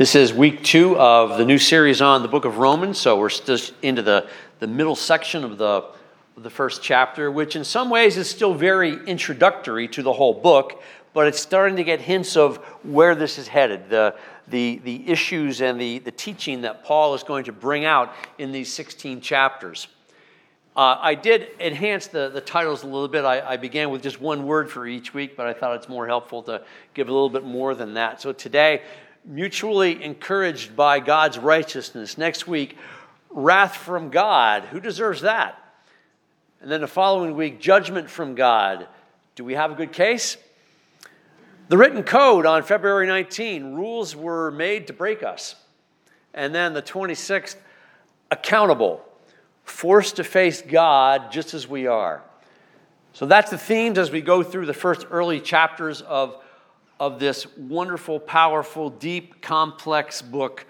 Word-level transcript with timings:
This 0.00 0.14
is 0.14 0.32
week 0.32 0.64
two 0.64 0.98
of 0.98 1.36
the 1.36 1.44
new 1.44 1.58
series 1.58 2.00
on 2.00 2.22
the 2.22 2.28
book 2.28 2.46
of 2.46 2.56
Romans, 2.56 2.98
so 2.98 3.18
we're 3.18 3.28
just 3.28 3.74
into 3.82 4.00
the, 4.00 4.30
the 4.58 4.66
middle 4.66 4.96
section 4.96 5.44
of 5.44 5.58
the, 5.58 5.84
of 6.38 6.42
the 6.42 6.48
first 6.48 6.82
chapter, 6.82 7.30
which 7.30 7.54
in 7.54 7.64
some 7.64 7.90
ways 7.90 8.16
is 8.16 8.26
still 8.26 8.54
very 8.54 8.94
introductory 9.04 9.86
to 9.88 10.02
the 10.02 10.14
whole 10.14 10.32
book, 10.32 10.82
but 11.12 11.26
it's 11.26 11.38
starting 11.38 11.76
to 11.76 11.84
get 11.84 12.00
hints 12.00 12.34
of 12.34 12.56
where 12.82 13.14
this 13.14 13.36
is 13.36 13.46
headed, 13.46 13.90
the, 13.90 14.14
the, 14.48 14.80
the 14.84 15.06
issues 15.06 15.60
and 15.60 15.78
the, 15.78 15.98
the 15.98 16.12
teaching 16.12 16.62
that 16.62 16.82
Paul 16.82 17.12
is 17.12 17.22
going 17.22 17.44
to 17.44 17.52
bring 17.52 17.84
out 17.84 18.14
in 18.38 18.52
these 18.52 18.72
16 18.72 19.20
chapters. 19.20 19.86
Uh, 20.74 20.96
I 20.98 21.14
did 21.14 21.48
enhance 21.60 22.06
the, 22.06 22.30
the 22.30 22.40
titles 22.40 22.84
a 22.84 22.86
little 22.86 23.06
bit. 23.06 23.26
I, 23.26 23.46
I, 23.46 23.56
began 23.58 23.90
with 23.90 24.02
just 24.02 24.18
one 24.18 24.46
word 24.46 24.70
for 24.70 24.86
each 24.86 25.12
week, 25.12 25.36
but 25.36 25.46
I 25.46 25.52
thought 25.52 25.76
it's 25.76 25.90
more 25.90 26.06
helpful 26.06 26.42
to 26.44 26.62
give 26.94 27.10
a 27.10 27.12
little 27.12 27.28
bit 27.28 27.44
more 27.44 27.74
than 27.74 27.92
that. 27.94 28.22
So 28.22 28.32
today, 28.32 28.80
mutually 29.24 30.02
encouraged 30.02 30.74
by 30.74 31.00
God's 31.00 31.38
righteousness. 31.38 32.18
Next 32.18 32.46
week, 32.46 32.76
wrath 33.30 33.76
from 33.76 34.10
God. 34.10 34.64
Who 34.64 34.80
deserves 34.80 35.22
that? 35.22 35.56
And 36.60 36.70
then 36.70 36.80
the 36.80 36.86
following 36.86 37.36
week, 37.36 37.60
judgment 37.60 38.10
from 38.10 38.34
God. 38.34 38.86
Do 39.34 39.44
we 39.44 39.54
have 39.54 39.70
a 39.70 39.74
good 39.74 39.92
case? 39.92 40.36
The 41.68 41.78
written 41.78 42.02
code 42.02 42.46
on 42.46 42.62
February 42.62 43.06
19, 43.06 43.74
rules 43.74 44.16
were 44.16 44.50
made 44.50 44.88
to 44.88 44.92
break 44.92 45.22
us. 45.22 45.54
And 46.34 46.54
then 46.54 46.74
the 46.74 46.82
26th, 46.82 47.56
accountable, 48.30 49.04
forced 49.64 50.16
to 50.16 50.24
face 50.24 50.62
God 50.62 51.30
just 51.30 51.54
as 51.54 51.68
we 51.68 51.86
are. 51.86 52.22
So 53.12 53.26
that's 53.26 53.50
the 53.50 53.58
themes 53.58 53.98
as 53.98 54.10
we 54.10 54.20
go 54.20 54.42
through 54.42 54.66
the 54.66 54.74
first 54.74 55.06
early 55.10 55.40
chapters 55.40 56.00
of 56.02 56.36
of 57.00 57.18
this 57.18 57.46
wonderful, 57.56 58.20
powerful, 58.20 58.90
deep, 58.90 59.40
complex 59.40 60.20
book 60.20 60.66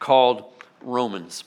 called 0.00 0.44
Romans. 0.82 1.44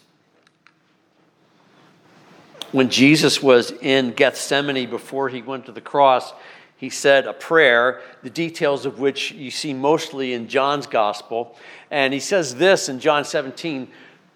When 2.72 2.90
Jesus 2.90 3.44
was 3.44 3.72
in 3.72 4.12
Gethsemane 4.12 4.90
before 4.90 5.28
he 5.28 5.42
went 5.42 5.66
to 5.66 5.74
the 5.74 5.82
cross, 5.82 6.34
he 6.78 6.90
said 6.90 7.28
a 7.28 7.34
prayer, 7.34 8.02
the 8.24 8.30
details 8.30 8.86
of 8.86 9.00
which 9.00 9.34
you 9.34 9.52
see 9.52 9.74
mostly 9.74 10.32
in 10.34 10.48
John's 10.48 10.88
gospel. 10.88 11.58
And 11.92 12.14
he 12.14 12.22
says 12.22 12.56
this 12.56 12.88
in 12.88 13.02
John 13.02 13.26
17, 13.26 13.90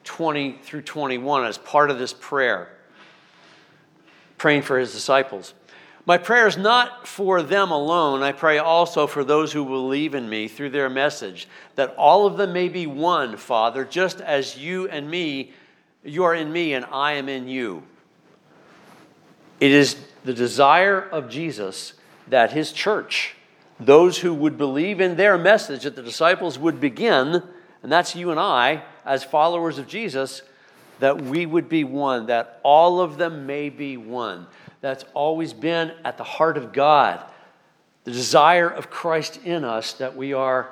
20 0.04 0.60
through 0.62 0.82
21 0.82 1.46
as 1.46 1.58
part 1.58 1.90
of 1.90 1.98
this 1.98 2.14
prayer, 2.14 2.70
praying 4.38 4.64
for 4.64 4.78
his 4.78 4.92
disciples. 4.92 5.54
My 6.08 6.20
prayer 6.20 6.46
is 6.46 6.58
not 6.58 7.08
for 7.08 7.42
them 7.42 7.72
alone. 7.72 8.22
I 8.22 8.32
pray 8.32 8.60
also 8.60 9.08
for 9.08 9.24
those 9.24 9.52
who 9.52 9.66
believe 9.66 10.14
in 10.14 10.30
me 10.30 10.48
through 10.48 10.70
their 10.70 10.90
message, 10.90 11.48
that 11.76 11.96
all 11.98 12.28
of 12.28 12.38
them 12.38 12.54
may 12.54 12.70
be 12.70 12.86
one, 12.86 13.38
Father, 13.38 13.84
just 13.84 14.22
as 14.22 14.56
you 14.58 14.88
and 14.88 15.10
me, 15.10 15.52
you 16.04 16.24
are 16.24 16.36
in 16.36 16.52
me 16.52 16.74
and 16.74 16.86
I 16.86 17.14
am 17.14 17.28
in 17.28 17.48
you. 17.48 17.82
It 19.60 19.72
is 19.72 19.98
the 20.24 20.34
desire 20.34 21.02
of 21.02 21.28
Jesus 21.28 21.94
that 22.28 22.52
his 22.52 22.72
church, 22.72 23.34
those 23.80 24.20
who 24.20 24.34
would 24.34 24.60
believe 24.60 25.02
in 25.02 25.16
their 25.16 25.40
message, 25.40 25.84
that 25.84 25.96
the 25.96 26.04
disciples 26.04 26.60
would 26.60 26.80
begin, 26.80 27.42
and 27.82 27.92
that's 27.92 28.16
you 28.16 28.30
and 28.30 28.40
I, 28.40 28.84
as 29.06 29.24
followers 29.24 29.80
of 29.80 29.88
Jesus, 29.88 30.44
that 31.00 31.20
we 31.22 31.48
would 31.48 31.68
be 31.68 31.84
one, 31.84 32.28
that 32.28 32.60
all 32.62 33.02
of 33.02 33.18
them 33.18 33.48
may 33.48 33.70
be 33.70 33.98
one 33.98 34.46
that's 34.86 35.04
always 35.16 35.52
been 35.52 35.92
at 36.04 36.16
the 36.16 36.24
heart 36.24 36.58
of 36.58 36.72
God. 36.72 37.20
The 38.04 38.12
desire 38.12 38.70
of 38.70 38.92
Christ 38.92 39.40
in 39.44 39.64
us 39.64 39.94
that 39.94 40.16
we 40.16 40.34
are 40.34 40.70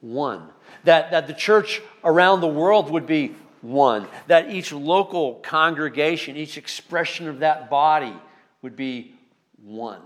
one. 0.00 0.48
That, 0.84 1.10
that 1.10 1.26
the 1.26 1.34
church 1.34 1.82
around 2.02 2.40
the 2.40 2.48
world 2.48 2.90
would 2.90 3.04
be 3.04 3.34
one. 3.60 4.08
That 4.26 4.50
each 4.50 4.72
local 4.72 5.34
congregation, 5.34 6.34
each 6.34 6.56
expression 6.56 7.28
of 7.28 7.40
that 7.40 7.68
body 7.68 8.14
would 8.62 8.74
be 8.74 9.16
one. 9.62 10.00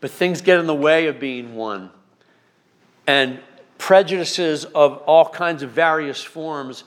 But 0.00 0.10
things 0.10 0.42
get 0.42 0.60
in 0.60 0.66
the 0.66 0.74
way 0.74 1.06
of 1.06 1.18
being 1.18 1.54
one. 1.54 1.88
And 3.06 3.40
prejudices 3.78 4.66
of 4.66 4.98
all 5.06 5.30
kinds 5.30 5.62
of 5.62 5.70
various 5.70 6.22
forms 6.22 6.84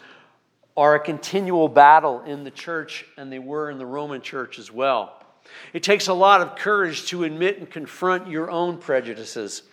are 0.79 0.95
a 0.95 0.99
continual 0.99 1.67
battle 1.67 2.21
in 2.21 2.45
the 2.45 2.51
church, 2.51 3.05
and 3.17 3.29
they 3.29 3.37
were 3.37 3.69
in 3.69 3.77
the 3.77 3.85
Roman 3.85 4.21
church 4.21 4.57
as 4.57 4.71
well. 4.71 5.21
It 5.73 5.83
takes 5.83 6.07
a 6.07 6.13
lot 6.13 6.39
of 6.39 6.55
courage 6.55 7.07
to 7.07 7.25
admit 7.25 7.57
and 7.57 7.69
confront 7.69 8.29
your 8.29 8.49
own 8.49 8.77
prejudices. 8.77 9.63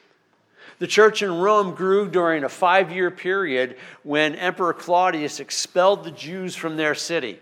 The 0.80 0.88
church 0.88 1.22
in 1.22 1.30
Rome 1.30 1.76
grew 1.76 2.10
during 2.10 2.42
a 2.42 2.48
five 2.48 2.90
year 2.90 3.12
period 3.12 3.76
when 4.02 4.34
Emperor 4.34 4.72
Claudius 4.72 5.38
expelled 5.38 6.02
the 6.02 6.10
Jews 6.10 6.56
from 6.56 6.76
their 6.76 6.96
city. 6.96 7.38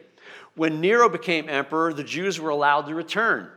When 0.56 0.82
Nero 0.82 1.08
became 1.08 1.48
emperor, 1.48 1.94
the 1.94 2.04
Jews 2.04 2.38
were 2.38 2.50
allowed 2.50 2.82
to 2.88 2.94
return. 2.94 3.48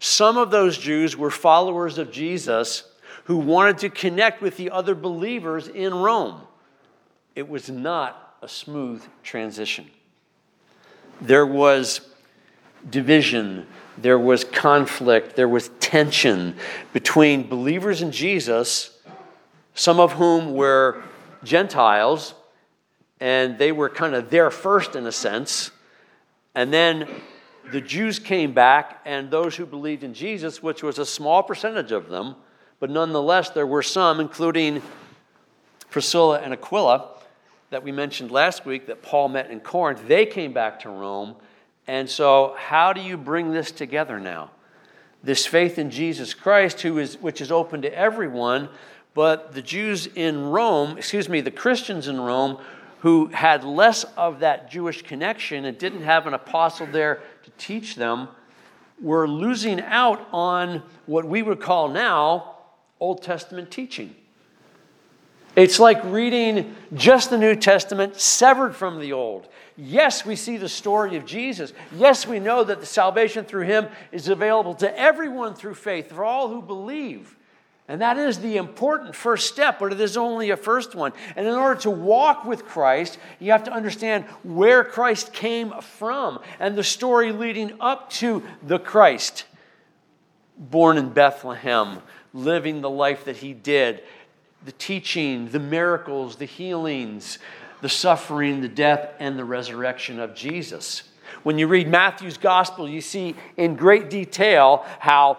Some 0.00 0.36
of 0.36 0.50
those 0.50 0.76
Jews 0.76 1.16
were 1.16 1.30
followers 1.30 1.96
of 1.96 2.12
Jesus 2.12 2.84
who 3.24 3.38
wanted 3.38 3.78
to 3.78 3.88
connect 3.88 4.42
with 4.42 4.58
the 4.58 4.70
other 4.70 4.94
believers 4.94 5.66
in 5.66 5.94
Rome. 5.94 6.42
It 7.34 7.48
was 7.48 7.70
not 7.70 8.29
a 8.42 8.48
smooth 8.48 9.02
transition. 9.22 9.90
There 11.20 11.44
was 11.44 12.00
division, 12.88 13.66
there 13.98 14.18
was 14.18 14.44
conflict, 14.44 15.36
there 15.36 15.48
was 15.48 15.68
tension 15.80 16.56
between 16.94 17.48
believers 17.48 18.00
in 18.00 18.12
Jesus, 18.12 18.98
some 19.74 20.00
of 20.00 20.12
whom 20.12 20.54
were 20.54 21.02
Gentiles, 21.44 22.34
and 23.20 23.58
they 23.58 23.72
were 23.72 23.90
kind 23.90 24.14
of 24.14 24.30
there 24.30 24.50
first 24.50 24.96
in 24.96 25.06
a 25.06 25.12
sense. 25.12 25.70
And 26.54 26.72
then 26.72 27.08
the 27.70 27.82
Jews 27.82 28.18
came 28.18 28.54
back, 28.54 29.02
and 29.04 29.30
those 29.30 29.54
who 29.54 29.66
believed 29.66 30.02
in 30.02 30.14
Jesus, 30.14 30.62
which 30.62 30.82
was 30.82 30.98
a 30.98 31.04
small 31.04 31.42
percentage 31.42 31.92
of 31.92 32.08
them, 32.08 32.36
but 32.78 32.88
nonetheless, 32.88 33.50
there 33.50 33.66
were 33.66 33.82
some, 33.82 34.18
including 34.18 34.80
Priscilla 35.90 36.40
and 36.40 36.54
Aquila, 36.54 37.19
that 37.70 37.84
we 37.84 37.92
mentioned 37.92 38.30
last 38.30 38.66
week 38.66 38.86
that 38.86 39.02
Paul 39.02 39.28
met 39.28 39.50
in 39.50 39.60
Corinth, 39.60 40.06
they 40.06 40.26
came 40.26 40.52
back 40.52 40.80
to 40.80 40.90
Rome. 40.90 41.36
And 41.86 42.10
so, 42.10 42.54
how 42.58 42.92
do 42.92 43.00
you 43.00 43.16
bring 43.16 43.52
this 43.52 43.70
together 43.70 44.18
now? 44.18 44.50
This 45.22 45.46
faith 45.46 45.78
in 45.78 45.90
Jesus 45.90 46.34
Christ, 46.34 46.80
who 46.80 46.98
is, 46.98 47.16
which 47.18 47.40
is 47.40 47.52
open 47.52 47.82
to 47.82 47.94
everyone, 47.96 48.68
but 49.14 49.52
the 49.52 49.62
Jews 49.62 50.06
in 50.06 50.46
Rome, 50.50 50.98
excuse 50.98 51.28
me, 51.28 51.40
the 51.40 51.50
Christians 51.50 52.08
in 52.08 52.20
Rome, 52.20 52.58
who 53.00 53.26
had 53.26 53.64
less 53.64 54.04
of 54.16 54.40
that 54.40 54.70
Jewish 54.70 55.02
connection 55.02 55.64
and 55.64 55.78
didn't 55.78 56.02
have 56.02 56.26
an 56.26 56.34
apostle 56.34 56.86
there 56.86 57.20
to 57.44 57.50
teach 57.56 57.96
them, 57.96 58.28
were 59.00 59.26
losing 59.26 59.80
out 59.80 60.26
on 60.32 60.82
what 61.06 61.24
we 61.24 61.42
would 61.42 61.60
call 61.60 61.88
now 61.88 62.56
Old 62.98 63.22
Testament 63.22 63.70
teaching. 63.70 64.14
It's 65.56 65.80
like 65.80 66.02
reading 66.04 66.76
just 66.94 67.30
the 67.30 67.38
New 67.38 67.56
Testament 67.56 68.20
severed 68.20 68.76
from 68.76 69.00
the 69.00 69.12
Old. 69.12 69.48
Yes, 69.76 70.24
we 70.24 70.36
see 70.36 70.56
the 70.56 70.68
story 70.68 71.16
of 71.16 71.26
Jesus. 71.26 71.72
Yes, 71.96 72.26
we 72.26 72.38
know 72.38 72.62
that 72.62 72.80
the 72.80 72.86
salvation 72.86 73.44
through 73.44 73.64
him 73.66 73.88
is 74.12 74.28
available 74.28 74.74
to 74.74 74.98
everyone 74.98 75.54
through 75.54 75.74
faith, 75.74 76.10
for 76.10 76.24
all 76.24 76.48
who 76.48 76.62
believe. 76.62 77.36
And 77.88 78.00
that 78.02 78.18
is 78.18 78.38
the 78.38 78.56
important 78.56 79.16
first 79.16 79.48
step, 79.48 79.80
but 79.80 79.92
it 79.92 80.00
is 80.00 80.16
only 80.16 80.50
a 80.50 80.56
first 80.56 80.94
one. 80.94 81.12
And 81.34 81.46
in 81.46 81.54
order 81.54 81.80
to 81.80 81.90
walk 81.90 82.44
with 82.44 82.64
Christ, 82.64 83.18
you 83.40 83.50
have 83.50 83.64
to 83.64 83.72
understand 83.72 84.26
where 84.44 84.84
Christ 84.84 85.32
came 85.32 85.72
from 85.80 86.38
and 86.60 86.76
the 86.76 86.84
story 86.84 87.32
leading 87.32 87.72
up 87.80 88.10
to 88.10 88.44
the 88.62 88.78
Christ 88.78 89.46
born 90.60 90.98
in 90.98 91.08
Bethlehem, 91.08 92.00
living 92.34 92.80
the 92.80 92.90
life 92.90 93.24
that 93.24 93.38
he 93.38 93.54
did 93.54 94.02
the 94.64 94.72
teaching, 94.72 95.48
the 95.48 95.58
miracles, 95.58 96.36
the 96.36 96.44
healings, 96.44 97.38
the 97.80 97.88
suffering, 97.88 98.60
the 98.60 98.68
death, 98.68 99.14
and 99.18 99.38
the 99.38 99.44
resurrection 99.44 100.20
of 100.20 100.34
Jesus. 100.34 101.04
When 101.42 101.58
you 101.58 101.66
read 101.66 101.88
Matthew's 101.88 102.36
gospel, 102.36 102.88
you 102.88 103.00
see 103.00 103.34
in 103.56 103.76
great 103.76 104.10
detail 104.10 104.84
how 104.98 105.38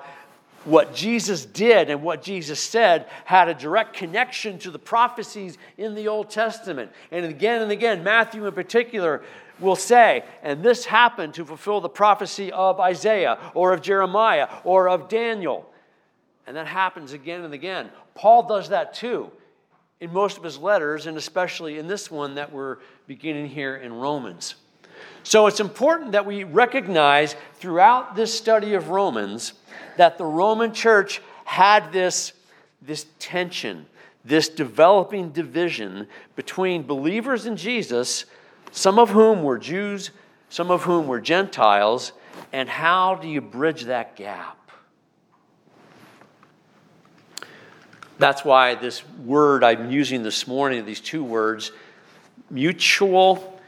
what 0.64 0.94
Jesus 0.94 1.46
did 1.46 1.90
and 1.90 2.04
what 2.04 2.22
Jesus 2.22 2.60
said 2.60 3.08
had 3.26 3.50
a 3.50 3.54
direct 3.54 3.94
connection 3.94 4.60
to 4.60 4.72
the 4.72 4.80
prophecies 4.80 5.58
in 5.78 5.96
the 5.96 6.08
Old 6.08 6.30
Testament. 6.30 6.92
And 7.12 7.26
again 7.26 7.62
and 7.62 7.72
again, 7.72 8.04
Matthew 8.04 8.46
in 8.46 8.54
particular 8.54 9.24
will 9.60 9.76
say, 9.76 10.24
and 10.44 10.64
this 10.64 10.86
happened 10.86 11.34
to 11.36 11.46
fulfill 11.46 11.82
the 11.82 11.90
prophecy 11.90 12.52
of 12.52 12.80
Isaiah 12.80 13.38
or 13.54 13.74
of 13.74 13.82
Jeremiah 13.82 14.48
or 14.64 14.90
of 14.90 15.10
Daniel. 15.10 15.68
And 16.48 16.56
that 16.58 16.68
happens 16.68 17.14
again 17.14 17.44
and 17.44 17.54
again. 17.54 17.90
Paul 18.22 18.44
does 18.44 18.70
that 18.70 18.94
too 18.94 19.32
in 20.00 20.14
most 20.14 20.38
of 20.38 20.44
his 20.44 20.60
letters, 20.60 21.08
and 21.08 21.18
especially 21.18 21.80
in 21.80 21.88
this 21.88 22.12
one 22.12 22.36
that 22.36 22.52
we're 22.52 22.78
beginning 23.08 23.48
here 23.48 23.78
in 23.78 23.92
Romans. 23.92 24.54
So 25.24 25.48
it's 25.48 25.60
important 25.60 26.12
that 26.12 26.24
we 26.24 26.44
recognize 26.44 27.36
throughout 27.56 28.16
this 28.16 28.32
study 28.32 28.76
of 28.76 28.90
Romans 28.90 29.54
that 29.98 30.20
the 30.20 30.26
Roman 30.26 30.72
church 30.72 31.20
had 31.46 31.92
this, 31.92 32.34
this 32.80 33.08
tension, 33.18 33.88
this 34.24 34.50
developing 34.50 35.32
division 35.32 36.06
between 36.36 36.84
believers 36.84 37.48
in 37.48 37.58
Jesus, 37.58 38.26
some 38.70 39.00
of 39.00 39.10
whom 39.10 39.42
were 39.42 39.58
Jews, 39.58 40.12
some 40.48 40.70
of 40.70 40.84
whom 40.84 41.08
were 41.08 41.22
Gentiles, 41.22 42.12
and 42.54 42.70
how 42.70 43.16
do 43.16 43.28
you 43.28 43.42
bridge 43.42 43.86
that 43.86 44.16
gap? 44.16 44.61
That's 48.22 48.46
why 48.46 48.76
this 48.76 49.04
word 49.26 49.64
I'm 49.64 49.90
using 49.90 50.22
this 50.22 50.46
morning, 50.46 50.86
these 50.86 51.02
two 51.02 51.24
words, 51.24 51.72
mutual 52.52 53.60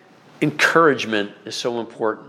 encouragement, 0.44 1.32
is 1.44 1.56
so 1.56 1.80
important. 1.80 2.28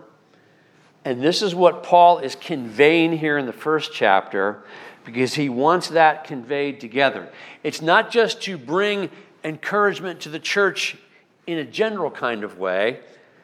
And 1.04 1.20
this 1.20 1.42
is 1.42 1.54
what 1.54 1.82
Paul 1.82 2.20
is 2.20 2.34
conveying 2.34 3.18
here 3.18 3.36
in 3.36 3.44
the 3.44 3.52
first 3.52 3.92
chapter 3.92 4.64
because 5.04 5.34
he 5.34 5.50
wants 5.50 5.88
that 5.88 6.24
conveyed 6.24 6.80
together. 6.80 7.30
It's 7.62 7.82
not 7.82 8.10
just 8.10 8.40
to 8.44 8.56
bring 8.56 9.10
encouragement 9.44 10.20
to 10.20 10.30
the 10.30 10.38
church 10.38 10.96
in 11.46 11.58
a 11.58 11.64
general 11.64 12.10
kind 12.10 12.42
of 12.42 12.58
way, 12.58 13.00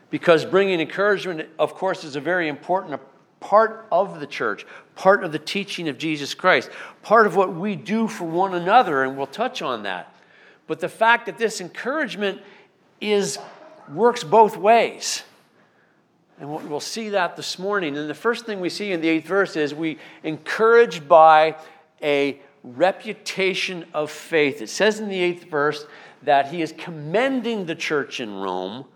because 0.09 0.47
bringing 0.47 0.81
encouragement, 0.81 1.51
of 1.59 1.75
course, 1.75 2.03
is 2.03 2.17
a 2.17 2.21
very 2.21 2.49
important 2.49 2.99
part 3.41 3.87
of 3.91 4.21
the 4.21 4.27
church, 4.27 4.67
part 4.95 5.25
of 5.25 5.33
the 5.33 5.39
teaching 5.39 5.89
of 5.89 5.99
Jesus 5.99 6.35
Christ, 6.35 6.71
part 7.03 7.27
of 7.27 7.35
what 7.35 7.55
we 7.55 7.75
do 7.75 8.07
for 8.07 8.25
one 8.25 8.55
another, 8.55 9.03
and 9.03 9.17
we'll 9.17 9.27
touch 9.27 9.63
on 9.63 9.83
that. 9.85 10.15
But 10.67 10.81
the 10.81 10.89
fact 10.89 11.27
that 11.27 11.39
this 11.39 11.61
encouragement 11.61 12.41
is 13.01 13.39
works 13.93 14.23
both 14.23 14.57
ways. 14.57 15.25
And 16.39 16.49
we'll 16.49 16.81
see 16.81 17.11
that 17.11 17.37
this 17.37 17.59
morning. 17.59 17.99
And 17.99 18.09
the 18.09 18.15
first 18.15 18.47
thing 18.47 18.61
we 18.61 18.71
see 18.71 18.93
in 18.93 19.03
the 19.03 19.09
eighth 19.09 19.27
verse 19.27 19.57
is 19.57 19.75
we 19.75 19.99
encouraged 20.23 21.07
by 21.07 21.57
a 22.03 22.41
reputation 22.63 23.85
of 23.93 24.11
faith. 24.11 24.63
It 24.63 24.69
says 24.69 25.01
in 25.01 25.09
the 25.09 25.21
eighth 25.21 25.45
verse 25.51 25.87
that 26.23 26.49
he 26.49 26.63
is 26.63 26.73
commending 26.77 27.67
the 27.67 27.75
church 27.75 28.21
in 28.21 28.35
Rome 28.35 28.87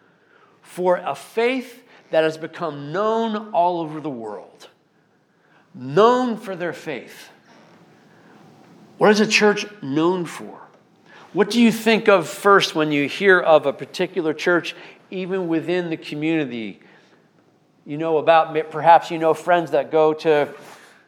for 0.63 0.97
a 0.97 1.15
faith 1.15 1.84
that 2.15 2.23
has 2.23 2.39
become 2.39 2.93
known 2.93 3.51
all 3.53 3.81
over 3.81 4.01
the 4.01 4.09
world, 4.09 4.69
known 5.75 6.37
for 6.37 6.55
their 6.55 6.73
faith. 6.73 7.31
What 8.99 9.11
is 9.11 9.19
a 9.19 9.27
church 9.27 9.67
known 9.83 10.25
for? 10.25 10.61
What 11.33 11.51
do 11.51 11.61
you 11.61 11.73
think 11.73 12.09
of 12.09 12.29
first 12.29 12.77
when 12.77 12.93
you 12.93 13.09
hear 13.09 13.41
of 13.41 13.67
a 13.67 13.73
particular 13.73 14.33
church, 14.33 14.77
even 15.11 15.49
within 15.49 15.91
the 15.91 15.97
community? 15.97 16.79
you 17.85 17.99
know 17.99 18.19
about, 18.19 18.71
perhaps 18.71 19.11
you 19.11 19.19
know 19.19 19.35
friends 19.35 19.73
that 19.73 19.91
go 19.91 20.15
to 20.15 20.55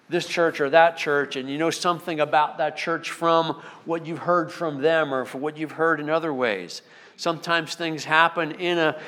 this 0.08 0.26
church 0.26 0.60
or 0.60 0.70
that 0.70 0.96
church, 0.96 1.36
and 1.36 1.48
you 1.48 1.56
know 1.56 1.70
something 1.70 2.18
about 2.18 2.58
that 2.58 2.76
church 2.76 3.12
from 3.12 3.62
what 3.84 4.06
you've 4.06 4.18
heard 4.18 4.50
from 4.50 4.82
them 4.82 5.14
or 5.14 5.24
from 5.24 5.40
what 5.40 5.56
you've 5.56 5.70
heard 5.70 6.00
in 6.00 6.10
other 6.10 6.34
ways. 6.34 6.82
Sometimes 7.16 7.74
things 7.74 8.04
happen 8.04 8.52
in 8.52 8.78
a, 8.78 9.00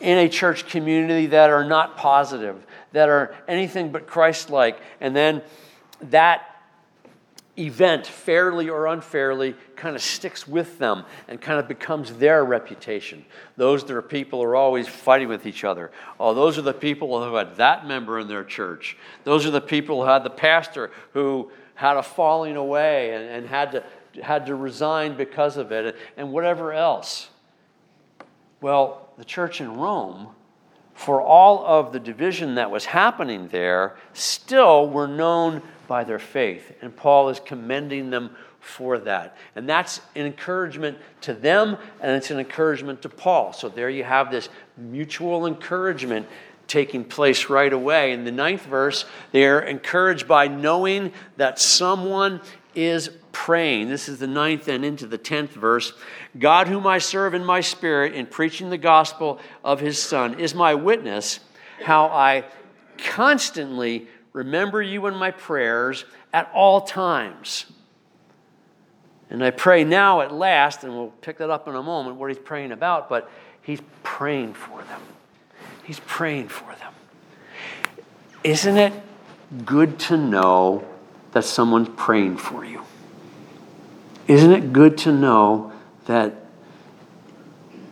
in 0.00 0.18
a 0.18 0.28
church 0.28 0.66
community 0.68 1.26
that 1.26 1.50
are 1.50 1.64
not 1.64 1.96
positive, 1.96 2.64
that 2.92 3.08
are 3.08 3.34
anything 3.48 3.90
but 3.90 4.06
Christ 4.06 4.50
like, 4.50 4.80
and 5.00 5.14
then 5.14 5.42
that 6.02 6.56
event, 7.58 8.06
fairly 8.06 8.68
or 8.68 8.86
unfairly, 8.86 9.54
kind 9.76 9.96
of 9.96 10.02
sticks 10.02 10.46
with 10.46 10.78
them 10.78 11.04
and 11.26 11.40
kind 11.40 11.58
of 11.58 11.66
becomes 11.66 12.12
their 12.14 12.44
reputation. 12.44 13.24
Those 13.56 13.84
that 13.84 13.96
are 13.96 14.02
people 14.02 14.40
who 14.40 14.46
are 14.46 14.56
always 14.56 14.86
fighting 14.86 15.28
with 15.28 15.46
each 15.46 15.64
other. 15.64 15.90
Oh, 16.20 16.34
those 16.34 16.58
are 16.58 16.62
the 16.62 16.74
people 16.74 17.22
who 17.24 17.34
had 17.34 17.56
that 17.56 17.86
member 17.86 18.20
in 18.20 18.28
their 18.28 18.44
church. 18.44 18.96
Those 19.24 19.46
are 19.46 19.50
the 19.50 19.60
people 19.60 20.02
who 20.02 20.08
had 20.08 20.22
the 20.22 20.30
pastor 20.30 20.90
who 21.12 21.50
had 21.74 21.96
a 21.96 22.02
falling 22.02 22.56
away 22.56 23.14
and, 23.14 23.24
and 23.24 23.46
had, 23.46 23.72
to, 23.72 23.84
had 24.22 24.46
to 24.46 24.54
resign 24.54 25.16
because 25.16 25.56
of 25.56 25.72
it, 25.72 25.96
and 26.16 26.32
whatever 26.32 26.72
else. 26.72 27.28
Well, 28.60 29.08
the 29.18 29.24
church 29.24 29.60
in 29.60 29.76
Rome 29.76 30.28
for 30.96 31.20
all 31.20 31.64
of 31.64 31.92
the 31.92 32.00
division 32.00 32.54
that 32.54 32.70
was 32.70 32.86
happening 32.86 33.48
there, 33.48 33.96
still 34.14 34.88
were 34.88 35.06
known 35.06 35.62
by 35.86 36.02
their 36.02 36.18
faith. 36.18 36.74
And 36.80 36.96
Paul 36.96 37.28
is 37.28 37.38
commending 37.38 38.08
them 38.10 38.34
for 38.60 38.98
that. 39.00 39.36
And 39.54 39.68
that's 39.68 40.00
an 40.16 40.24
encouragement 40.24 40.98
to 41.20 41.34
them, 41.34 41.76
and 42.00 42.16
it's 42.16 42.30
an 42.30 42.38
encouragement 42.38 43.02
to 43.02 43.10
Paul. 43.10 43.52
So 43.52 43.68
there 43.68 43.90
you 43.90 44.04
have 44.04 44.30
this 44.30 44.48
mutual 44.76 45.46
encouragement 45.46 46.26
taking 46.66 47.04
place 47.04 47.50
right 47.50 47.72
away. 47.72 48.12
In 48.12 48.24
the 48.24 48.32
ninth 48.32 48.64
verse, 48.64 49.04
they're 49.32 49.60
encouraged 49.60 50.26
by 50.26 50.48
knowing 50.48 51.12
that 51.36 51.60
someone 51.60 52.40
is 52.74 53.10
praying. 53.36 53.90
This 53.90 54.08
is 54.08 54.18
the 54.18 54.26
ninth 54.26 54.66
and 54.66 54.82
into 54.82 55.06
the 55.06 55.18
tenth 55.18 55.52
verse. 55.52 55.92
God, 56.38 56.68
whom 56.68 56.86
I 56.86 56.96
serve 56.96 57.34
in 57.34 57.44
my 57.44 57.60
spirit 57.60 58.14
in 58.14 58.24
preaching 58.24 58.70
the 58.70 58.78
gospel 58.78 59.38
of 59.62 59.78
his 59.78 60.02
Son, 60.02 60.40
is 60.40 60.54
my 60.54 60.74
witness 60.74 61.40
how 61.84 62.06
I 62.06 62.44
constantly 62.96 64.08
remember 64.32 64.80
you 64.80 65.06
in 65.06 65.14
my 65.14 65.32
prayers 65.32 66.06
at 66.32 66.50
all 66.54 66.80
times. 66.80 67.66
And 69.28 69.44
I 69.44 69.50
pray 69.50 69.84
now 69.84 70.22
at 70.22 70.32
last, 70.32 70.82
and 70.82 70.94
we'll 70.94 71.08
pick 71.20 71.36
that 71.36 71.50
up 71.50 71.68
in 71.68 71.74
a 71.74 71.82
moment, 71.82 72.16
what 72.16 72.30
he's 72.30 72.38
praying 72.38 72.72
about, 72.72 73.10
but 73.10 73.30
he's 73.60 73.82
praying 74.02 74.54
for 74.54 74.82
them. 74.84 75.02
He's 75.84 76.00
praying 76.00 76.48
for 76.48 76.74
them. 76.76 76.94
Isn't 78.42 78.78
it 78.78 78.94
good 79.66 79.98
to 79.98 80.16
know 80.16 80.86
that 81.32 81.44
someone's 81.44 81.90
praying 81.96 82.38
for 82.38 82.64
you? 82.64 82.82
Isn't 84.28 84.52
it 84.52 84.72
good 84.72 84.98
to 84.98 85.12
know 85.12 85.72
that 86.06 86.34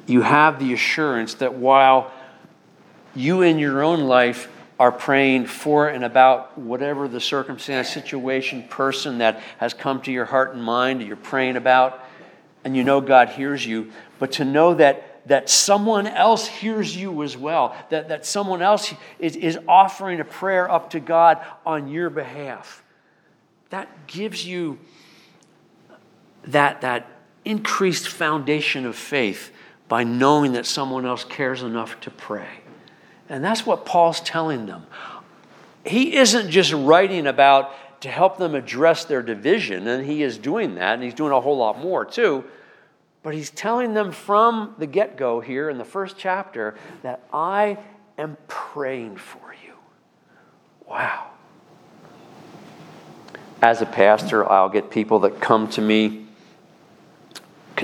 you 0.07 0.23
have 0.23 0.59
the 0.59 0.73
assurance 0.73 1.35
that 1.35 1.55
while 1.55 2.13
you 3.15 3.43
in 3.43 3.59
your 3.59 3.83
own 3.83 4.01
life 4.01 4.51
are 4.79 4.91
praying 4.91 5.47
for 5.47 5.89
and 5.89 6.05
about 6.05 6.59
whatever 6.59 7.07
the 7.07 7.21
circumstance, 7.21 7.89
situation, 7.89 8.65
person 8.65 9.19
that 9.19 9.41
has 9.59 9.73
come 9.73 10.03
to 10.03 10.13
your 10.13 10.25
heart 10.25 10.55
and 10.55 10.63
mind, 10.63 11.03
you're 11.03 11.17
praying 11.17 11.57
about, 11.57 12.05
and 12.65 12.77
you 12.77 12.83
know 12.83 13.01
God 13.01 13.29
hears 13.29 13.65
you, 13.65 13.93
but 14.19 14.33
to 14.33 14.45
know 14.45 14.75
that 14.75 15.15
that 15.27 15.49
someone 15.49 16.07
else 16.07 16.47
hears 16.47 16.95
you 16.95 17.23
as 17.23 17.35
well, 17.35 17.75
that, 17.89 18.09
that 18.09 18.27
someone 18.27 18.61
else 18.61 18.93
is, 19.19 19.37
is 19.37 19.59
offering 19.67 20.21
a 20.21 20.25
prayer 20.25 20.71
up 20.71 20.91
to 20.91 21.01
God 21.01 21.43
on 21.65 21.89
your 21.89 22.11
behalf. 22.11 22.83
That 23.71 24.07
gives 24.07 24.47
you 24.47 24.79
that, 26.49 26.81
that 26.83 27.07
increased 27.45 28.09
foundation 28.09 28.87
of 28.87 28.97
faith 28.97 29.51
by 29.89 30.05
knowing 30.05 30.53
that 30.53 30.67
someone 30.67 31.05
else 31.05 31.25
cares 31.25 31.63
enough 31.63 32.01
to 32.01 32.11
pray. 32.11 32.49
And 33.29 33.45
that's 33.45 33.67
what 33.67 33.85
Paul's 33.85 34.21
telling 34.21 34.67
them. 34.67 34.87
He 35.85 36.17
isn't 36.17 36.51
just 36.51 36.73
writing 36.73 37.27
about 37.27 37.73
to 38.01 38.09
help 38.11 38.39
them 38.39 38.55
address 38.55 39.05
their 39.05 39.23
division, 39.23 39.87
and 39.87 40.05
he 40.05 40.23
is 40.23 40.37
doing 40.39 40.75
that, 40.77 40.95
and 40.95 41.03
he's 41.03 41.15
doing 41.15 41.33
a 41.33 41.41
whole 41.41 41.57
lot 41.57 41.79
more 41.79 42.05
too. 42.05 42.45
But 43.23 43.35
he's 43.35 43.51
telling 43.51 43.95
them 43.95 44.13
from 44.13 44.75
the 44.79 44.87
get 44.87 45.17
go 45.17 45.41
here 45.41 45.71
in 45.71 45.79
the 45.79 45.85
first 45.85 46.17
chapter 46.19 46.75
that 47.03 47.23
I 47.33 47.79
am 48.19 48.37
praying 48.49 49.17
for 49.17 49.55
you. 49.67 49.73
Wow. 50.87 51.31
As 53.63 53.81
a 53.81 53.87
pastor, 53.87 54.51
I'll 54.51 54.69
get 54.69 54.91
people 54.91 55.21
that 55.21 55.41
come 55.41 55.69
to 55.71 55.81
me 55.81 56.24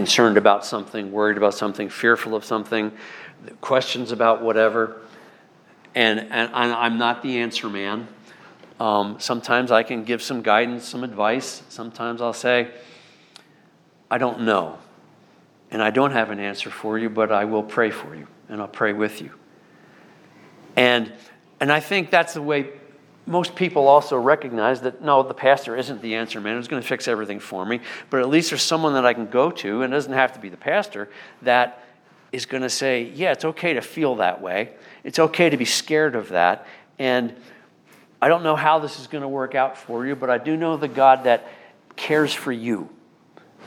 concerned 0.01 0.39
about 0.39 0.65
something, 0.65 1.13
worried 1.13 1.37
about 1.37 1.53
something, 1.53 1.91
fearful 1.91 2.35
of 2.35 2.43
something, 2.43 2.91
questions 3.61 4.13
about 4.13 4.43
whatever 4.43 4.97
and, 5.95 6.21
and 6.21 6.55
I'm 6.55 6.99
not 6.99 7.23
the 7.23 7.39
answer 7.39 7.69
man. 7.69 8.07
Um, 8.79 9.17
sometimes 9.19 9.71
I 9.71 9.83
can 9.83 10.05
give 10.05 10.23
some 10.23 10.43
guidance, 10.43 10.89
some 10.89 11.05
advice. 11.05 11.63
Sometimes 11.69 12.23
I'll 12.23 12.33
say, 12.33 12.71
I 14.11 14.19
don't 14.19 14.43
know. 14.43 14.79
And 15.71 15.83
I 15.83 15.91
don't 15.91 16.13
have 16.13 16.31
an 16.31 16.41
answer 16.41 16.71
for 16.71 16.99
you, 16.99 17.11
but 17.11 17.31
I 17.31 17.45
will 17.45 17.63
pray 17.63 17.91
for 17.91 18.15
you 18.15 18.27
and 18.49 18.61
I'll 18.61 18.69
pray 18.69 18.93
with 18.93 19.21
you. 19.21 19.33
And, 20.77 21.13
and 21.61 21.71
I 21.71 21.81
think 21.81 22.11
that's 22.11 22.35
the 22.35 22.43
way 22.43 22.71
most 23.31 23.55
people 23.55 23.87
also 23.87 24.19
recognize 24.19 24.81
that 24.83 25.03
no, 25.03 25.23
the 25.23 25.35
pastor 25.35 25.77
isn't 25.77 26.03
the 26.03 26.17
answer 26.17 26.41
man 26.41 26.57
who's 26.57 26.69
going 26.69 26.83
to 26.83 26.89
fix 26.89 27.07
everything 27.07 27.39
for 27.39 27.65
me, 27.65 27.81
but 28.11 28.21
at 28.21 28.29
least 28.29 28.51
there's 28.51 28.63
someone 28.63 28.95
that 28.95 29.07
I 29.07 29.15
can 29.15 29.29
go 29.29 29.51
to, 29.51 29.83
and 29.83 29.93
it 29.93 29.97
doesn't 29.97 30.13
have 30.13 30.33
to 30.35 30.41
be 30.41 30.49
the 30.49 30.57
pastor, 30.57 31.09
that 31.43 31.85
is 32.33 32.47
going 32.47 32.63
to 32.63 32.71
say, 32.71 33.05
yeah, 33.15 33.33
it's 33.33 33.45
okay 33.45 33.75
to 33.75 33.81
feel 33.81 34.17
that 34.17 34.41
way. 34.41 34.71
It's 35.05 35.19
okay 35.19 35.49
to 35.49 35.57
be 35.57 35.65
scared 35.65 36.15
of 36.15 36.31
that. 36.31 36.67
And 36.99 37.35
I 38.21 38.29
don't 38.29 38.43
know 38.43 38.57
how 38.57 38.79
this 38.79 39.01
is 39.01 39.07
going 39.07 39.23
to 39.23 39.29
work 39.29 39.55
out 39.55 39.79
for 39.79 40.07
you, 40.07 40.15
but 40.15 40.29
I 40.29 40.39
do 40.39 40.57
know 40.57 40.77
the 40.77 40.89
God 40.89 41.25
that 41.25 41.49
cares 41.97 42.33
for 42.33 42.53
you. 42.53 42.89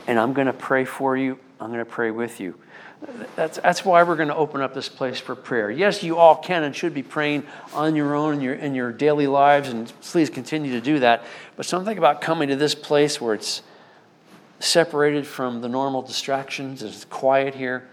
And 0.06 0.18
I'm 0.18 0.32
going 0.32 0.46
to 0.46 0.52
pray 0.52 0.84
for 0.84 1.16
you. 1.16 1.38
I'm 1.58 1.68
going 1.68 1.84
to 1.84 1.90
pray 1.90 2.10
with 2.10 2.40
you. 2.40 2.54
That's, 3.36 3.58
that's 3.58 3.84
why 3.84 4.02
we're 4.02 4.16
going 4.16 4.28
to 4.28 4.36
open 4.36 4.60
up 4.60 4.74
this 4.74 4.88
place 4.88 5.20
for 5.20 5.34
prayer. 5.34 5.70
Yes, 5.70 6.02
you 6.02 6.16
all 6.16 6.36
can 6.36 6.62
and 6.62 6.74
should 6.74 6.94
be 6.94 7.02
praying 7.02 7.44
on 7.72 7.96
your 7.96 8.14
own 8.14 8.34
in 8.34 8.40
your, 8.40 8.54
in 8.54 8.74
your 8.74 8.92
daily 8.92 9.26
lives, 9.26 9.68
and 9.68 9.92
please 10.00 10.30
continue 10.30 10.72
to 10.72 10.80
do 10.80 11.00
that. 11.00 11.24
But 11.56 11.66
something 11.66 11.98
about 11.98 12.20
coming 12.20 12.48
to 12.48 12.56
this 12.56 12.74
place 12.74 13.20
where 13.20 13.34
it's 13.34 13.62
separated 14.58 15.26
from 15.26 15.60
the 15.60 15.68
normal 15.68 16.02
distractions. 16.02 16.82
It's 16.82 17.04
quiet 17.04 17.54
here. 17.54 17.86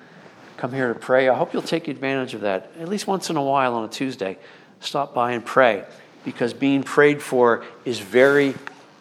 Come 0.58 0.74
here 0.74 0.94
to 0.94 1.00
pray. 1.00 1.28
I 1.28 1.36
hope 1.36 1.54
you'll 1.54 1.62
take 1.62 1.88
advantage 1.88 2.34
of 2.34 2.42
that 2.42 2.72
at 2.80 2.88
least 2.88 3.08
once 3.08 3.30
in 3.30 3.36
a 3.36 3.44
while 3.44 3.74
on 3.74 3.84
a 3.84 3.88
Tuesday. 3.90 4.38
Stop 4.80 5.14
by 5.14 5.34
and 5.34 5.46
pray 5.46 5.84
because 6.24 6.54
being 6.54 6.84
prayed 6.84 7.22
for 7.22 7.66
is 7.84 8.00
very 8.00 8.54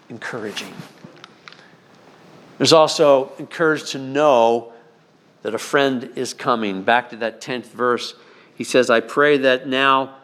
encouraging. 0.08 0.72
There's 2.58 2.72
also 2.72 3.32
encouraged 3.38 3.88
to 3.88 3.98
know 3.98 4.72
that 5.42 5.54
a 5.54 5.58
friend 5.58 6.10
is 6.16 6.34
coming. 6.34 6.82
Back 6.82 7.10
to 7.10 7.16
that 7.16 7.40
10th 7.40 7.66
verse, 7.66 8.14
he 8.54 8.64
says, 8.64 8.90
I 8.90 9.00
pray 9.00 9.38
that 9.38 9.66
now, 9.66 10.16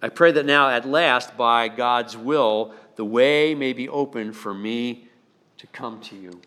I 0.00 0.08
pray 0.08 0.32
that 0.32 0.46
now 0.46 0.70
at 0.70 0.86
last, 0.86 1.36
by 1.36 1.68
God's 1.68 2.16
will, 2.16 2.72
the 2.96 3.04
way 3.04 3.54
may 3.54 3.72
be 3.72 3.88
open 3.88 4.32
for 4.32 4.54
me 4.54 5.08
to 5.58 5.66
come 5.68 6.00
to 6.02 6.16
you. 6.16 6.40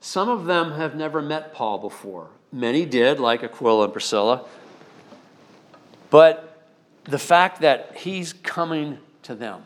Some 0.00 0.28
of 0.28 0.46
them 0.46 0.72
have 0.72 0.94
never 0.94 1.20
met 1.20 1.52
Paul 1.52 1.78
before. 1.78 2.28
Many 2.52 2.86
did, 2.86 3.20
like 3.20 3.44
Aquila 3.44 3.84
and 3.84 3.92
Priscilla. 3.92 4.46
But 6.08 6.66
the 7.04 7.18
fact 7.18 7.60
that 7.60 7.98
he's 7.98 8.32
coming 8.32 8.98
to 9.22 9.34
them, 9.34 9.62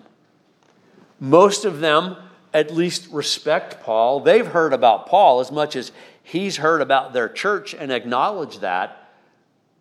most 1.21 1.65
of 1.65 1.81
them 1.81 2.17
at 2.53 2.73
least 2.73 3.09
respect 3.11 3.83
Paul. 3.83 4.21
They've 4.21 4.47
heard 4.47 4.73
about 4.73 5.07
Paul 5.07 5.41
as 5.41 5.51
much 5.51 5.77
as 5.77 5.93
he's 6.25 6.57
heard 6.57 6.81
about 6.81 7.13
their 7.13 7.29
church 7.29 7.75
and 7.75 7.93
acknowledge 7.93 8.59
that. 8.59 9.13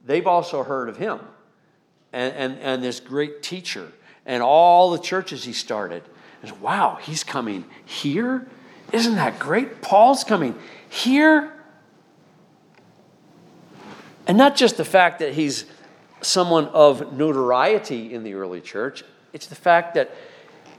They've 0.06 0.28
also 0.28 0.64
heard 0.64 0.90
of 0.90 0.98
him 0.98 1.22
and, 2.12 2.34
and, 2.36 2.60
and 2.60 2.84
this 2.84 3.00
great 3.00 3.42
teacher 3.42 3.92
and 4.26 4.44
all 4.44 4.92
the 4.92 5.00
churches 5.00 5.46
he 5.46 5.54
started. 5.54 6.04
And 6.44 6.62
wow, 6.62 7.00
he's 7.02 7.24
coming 7.24 7.66
here? 7.86 8.46
Isn't 8.92 9.16
that 9.16 9.40
great? 9.40 9.82
Paul's 9.82 10.24
coming 10.24 10.56
here. 10.90 11.54
And 14.28 14.38
not 14.38 14.56
just 14.56 14.78
the 14.78 14.86
fact 14.86 15.20
that 15.20 15.34
he's 15.34 15.66
someone 16.22 16.68
of 16.68 17.14
notoriety 17.14 18.14
in 18.14 18.24
the 18.24 18.34
early 18.34 18.62
church, 18.62 19.04
it's 19.32 19.48
the 19.48 19.56
fact 19.56 19.96
that 19.96 20.12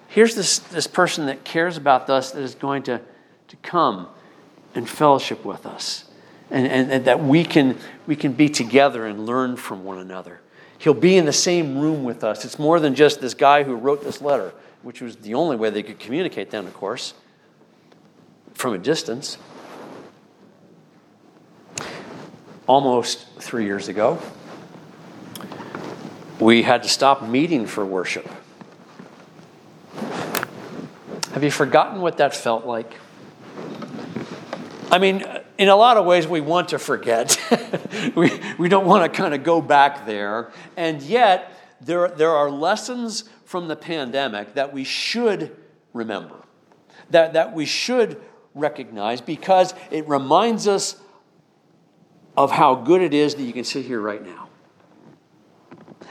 here's 0.09 0.35
this, 0.35 0.59
this 0.59 0.87
person 0.87 1.27
that 1.27 1.45
cares 1.45 1.79
about 1.79 2.09
us 2.11 2.33
that 2.33 2.43
is 2.43 2.55
going 2.55 2.83
to, 2.85 3.01
to 3.49 3.57
come 3.57 4.09
and 4.75 4.89
fellowship 4.89 5.45
with 5.45 5.67
us. 5.67 6.05
And, 6.51 6.67
and, 6.67 6.93
and, 6.93 7.05
that 7.07 7.23
we 7.23 7.45
can, 7.45 7.79
we 8.07 8.17
can 8.17 8.33
be 8.33 8.49
together 8.49 9.07
and 9.07 9.27
learn 9.27 9.57
from 9.57 9.85
one 9.85 9.99
another. 9.99 10.41
He'll 10.79 10.93
be 10.95 11.17
in 11.17 11.25
the 11.25 11.33
same 11.33 11.79
room 11.79 12.05
with 12.05 12.23
us. 12.23 12.45
It's 12.45 12.59
more 12.59 12.79
than 12.79 12.95
just 12.95 13.21
this 13.21 13.35
guy 13.35 13.63
who 13.63 13.75
wrote 13.75 14.05
this 14.05 14.21
letter, 14.21 14.53
which 14.83 15.01
was 15.01 15.17
the 15.17 15.35
only 15.35 15.57
way 15.57 15.71
they 15.71 15.83
could 15.83 15.99
communicate 15.99 16.51
then, 16.51 16.67
of 16.67 16.75
course, 16.75 17.15
from 18.53 18.75
a 18.75 18.79
distance. 18.79 19.39
Almost 22.67 23.27
three 23.39 23.65
years 23.65 23.89
ago, 23.89 24.21
we 26.39 26.63
had 26.63 26.83
to 26.83 26.89
stop 26.89 27.23
meeting 27.23 27.67
for 27.67 27.85
worship 27.85 28.29
have 31.35 31.43
you 31.43 31.51
forgotten 31.51 32.01
what 32.01 32.19
that 32.19 32.33
felt 32.33 32.65
like? 32.65 32.95
I 34.95 34.99
mean, 34.99 35.25
in 35.59 35.69
a 35.69 35.75
lot 35.75 35.97
of 35.97 36.07
ways, 36.07 36.29
we 36.29 36.41
want 36.41 36.69
to 36.69 36.79
forget. 36.79 37.37
we, 38.15 38.31
we 38.59 38.69
don't 38.69 38.87
want 38.87 39.03
to 39.03 39.09
kind 39.09 39.35
of 39.35 39.43
go 39.43 39.61
back 39.61 40.07
there. 40.07 40.53
And 40.77 41.03
yet, 41.03 41.53
there, 41.81 42.07
there 42.07 42.31
are 42.31 42.49
lessons 42.49 43.25
from 43.45 43.67
the 43.67 43.75
pandemic 43.75 44.55
that 44.55 44.73
we 44.73 44.85
should 44.85 45.57
remember, 45.93 46.37
that, 47.11 47.33
that 47.33 47.55
we 47.55 47.67
should 47.67 48.23
recognize 48.55 49.21
because 49.21 49.75
it 49.91 50.07
reminds 50.09 50.69
us 50.69 50.95
of 52.37 52.53
how 52.53 52.77
good 52.77 53.03
it 53.03 53.13
is 53.13 53.35
that 53.35 53.43
you 53.43 53.53
can 53.53 53.65
sit 53.65 53.87
here 53.87 54.01
right 54.01 54.25
now. 54.25 54.49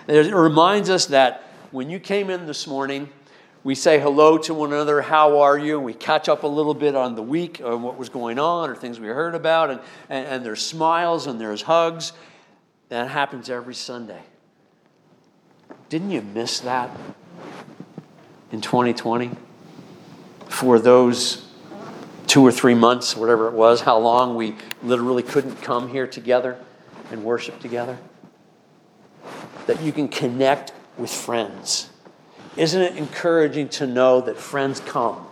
It 0.10 0.34
reminds 0.34 0.90
us 0.90 1.06
that 1.06 1.42
when 1.72 1.90
you 1.90 2.02
came 2.02 2.30
in 2.30 2.48
this 2.48 2.68
morning, 2.68 3.08
we 3.64 3.76
say 3.76 3.98
hello 3.98 4.38
to 4.40 4.54
one 4.54 4.74
another, 4.74 5.02
how 5.02 5.40
are 5.40 5.58
you? 5.58 5.78
And 5.78 5.86
we 5.86 5.94
catch 5.94 6.28
up 6.28 6.44
a 6.44 6.48
little 6.48 6.74
bit 6.74 6.96
on 6.96 7.16
the 7.16 7.22
week 7.22 7.62
or 7.64 7.78
what 7.78 7.98
was 7.98 8.10
going 8.10 8.38
on 8.38 8.70
or 8.70 8.76
things 8.76 9.00
we 9.00 9.08
heard 9.08 9.36
about, 9.36 9.70
and, 9.70 9.80
and, 10.10 10.28
and 10.28 10.46
there's 10.46 10.62
smiles 10.62 11.28
and 11.28 11.40
there's 11.40 11.62
hugs. 11.62 12.12
That 12.90 13.10
happens 13.10 13.50
every 13.50 13.74
Sunday. 13.74 14.22
Didn't 15.88 16.12
you 16.12 16.22
miss 16.22 16.60
that 16.62 16.92
in 18.52 18.60
2020? 18.60 19.32
For 20.50 20.78
those 20.78 21.48
two 22.28 22.46
or 22.46 22.52
three 22.52 22.76
months, 22.76 23.16
whatever 23.16 23.48
it 23.48 23.54
was, 23.54 23.82
how 23.82 23.98
long 23.98 24.36
we 24.36 24.56
literally 24.84 25.24
couldn't 25.24 25.62
come 25.62 25.90
here 25.90 26.06
together 26.06 26.58
and 27.12 27.24
worship 27.24 27.60
together? 27.60 27.98
That 29.68 29.82
you 29.82 29.94
can 29.94 30.10
connect 30.10 30.74
with 30.98 31.10
friends 31.10 31.90
isn't 32.56 32.82
it 32.82 32.96
encouraging 32.98 33.70
to 33.70 33.88
know 33.88 34.22
that 34.22 34.38
friends 34.38 34.80
come, 34.80 35.26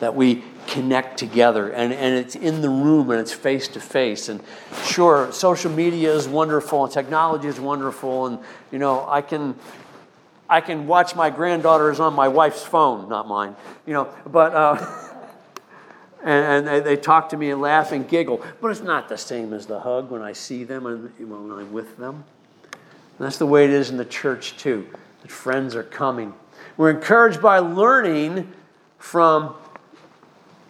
that 0.00 0.14
we 0.14 0.44
connect 0.66 1.18
together, 1.18 1.70
and, 1.70 1.92
and 1.92 2.14
it's 2.14 2.36
in 2.36 2.60
the 2.60 2.68
room 2.68 3.10
and 3.10 3.20
it's 3.20 3.32
face 3.32 3.68
to 3.68 3.80
face? 3.80 4.28
And 4.28 4.42
sure, 4.84 5.32
social 5.32 5.70
media 5.70 6.12
is 6.14 6.28
wonderful 6.28 6.84
and 6.84 6.92
technology 6.92 7.48
is 7.48 7.58
wonderful, 7.58 8.26
and 8.26 8.38
you 8.70 8.78
know, 8.78 9.06
I 9.08 9.22
can. 9.22 9.54
I 10.50 10.62
can 10.62 10.86
watch 10.86 11.14
my 11.14 11.28
granddaughters 11.28 12.00
on 12.00 12.14
my 12.14 12.28
wife's 12.28 12.64
phone, 12.64 13.10
not 13.10 13.28
mine, 13.28 13.54
you 13.84 13.92
know, 13.92 14.08
but, 14.26 14.54
uh, 14.54 15.10
and, 16.24 16.66
and 16.66 16.66
they, 16.66 16.80
they, 16.80 16.96
talk 16.96 17.28
to 17.28 17.36
me 17.36 17.50
and 17.50 17.60
laugh 17.60 17.92
and 17.92 18.08
giggle. 18.08 18.42
But 18.58 18.70
it's 18.70 18.80
not 18.80 19.10
the 19.10 19.18
same 19.18 19.52
as 19.52 19.66
the 19.66 19.80
hug 19.80 20.10
when 20.10 20.22
I 20.22 20.32
see 20.32 20.64
them 20.64 20.86
and 20.86 21.12
when 21.18 21.58
I'm 21.58 21.70
with 21.70 21.98
them. 21.98 22.24
And 23.18 23.26
that's 23.26 23.36
the 23.36 23.44
way 23.44 23.64
it 23.64 23.70
is 23.70 23.90
in 23.90 23.98
the 23.98 24.06
church, 24.06 24.56
too, 24.56 24.86
that 25.20 25.30
friends 25.30 25.76
are 25.76 25.82
coming 25.82 26.32
we're 26.78 26.90
encouraged 26.90 27.42
by 27.42 27.58
learning 27.58 28.52
from 28.98 29.56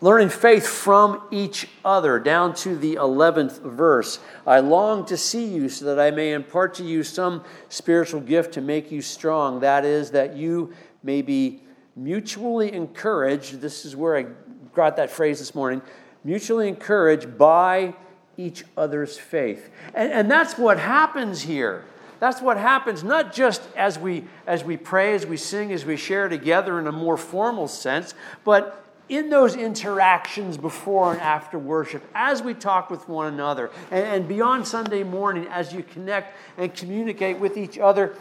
learning 0.00 0.30
faith 0.30 0.66
from 0.66 1.20
each 1.30 1.68
other. 1.84 2.18
Down 2.18 2.54
to 2.56 2.74
the 2.74 2.94
11th 2.94 3.60
verse. 3.60 4.18
I 4.46 4.60
long 4.60 5.04
to 5.06 5.18
see 5.18 5.44
you 5.44 5.68
so 5.68 5.84
that 5.84 6.00
i 6.00 6.10
may 6.10 6.32
impart 6.32 6.74
to 6.76 6.82
you 6.82 7.02
some 7.02 7.44
spiritual 7.68 8.22
gift 8.22 8.54
to 8.54 8.62
make 8.62 8.90
you 8.90 9.02
strong. 9.02 9.60
That 9.60 9.84
is 9.84 10.10
that 10.12 10.34
you 10.34 10.72
may 11.02 11.20
be 11.20 11.62
mutually 11.94 12.72
encouraged. 12.72 13.60
This 13.60 13.84
is 13.84 13.94
where 13.94 14.16
i 14.16 14.26
got 14.74 14.96
that 14.96 15.10
phrase 15.10 15.38
this 15.38 15.54
morning. 15.54 15.82
Mutually 16.24 16.68
encouraged 16.68 17.36
by 17.36 17.94
each 18.38 18.64
other's 18.78 19.18
faith. 19.18 19.68
And, 19.92 20.10
and 20.10 20.30
that's 20.30 20.56
what 20.56 20.78
happens 20.78 21.42
here 21.42 21.84
that's 22.20 22.42
what 22.42 22.56
happens, 22.56 23.04
not 23.04 23.32
just 23.32 23.62
as 23.76 23.98
we, 23.98 24.24
as 24.46 24.64
we 24.64 24.76
pray, 24.76 25.14
as 25.14 25.24
we 25.24 25.36
sing, 25.36 25.72
as 25.72 25.84
we 25.84 25.96
share 25.96 26.28
together 26.28 26.78
in 26.78 26.86
a 26.86 26.92
more 26.92 27.16
formal 27.16 27.68
sense, 27.68 28.14
but 28.44 28.84
in 29.08 29.30
those 29.30 29.56
interactions 29.56 30.56
before 30.56 31.12
and 31.12 31.20
after 31.20 31.58
worship, 31.58 32.02
as 32.14 32.42
we 32.42 32.54
talk 32.54 32.90
with 32.90 33.08
one 33.08 33.32
another, 33.32 33.70
and, 33.90 34.04
and 34.04 34.28
beyond 34.28 34.66
Sunday 34.66 35.02
morning, 35.02 35.46
as 35.50 35.72
you 35.72 35.82
connect 35.82 36.36
and 36.56 36.74
communicate 36.74 37.38
with 37.38 37.56
each 37.56 37.78
other, 37.78 38.14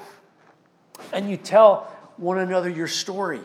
and 1.12 1.30
you 1.30 1.38
tell 1.38 1.92
one 2.18 2.38
another 2.38 2.70
your 2.70 2.88
story, 2.88 3.42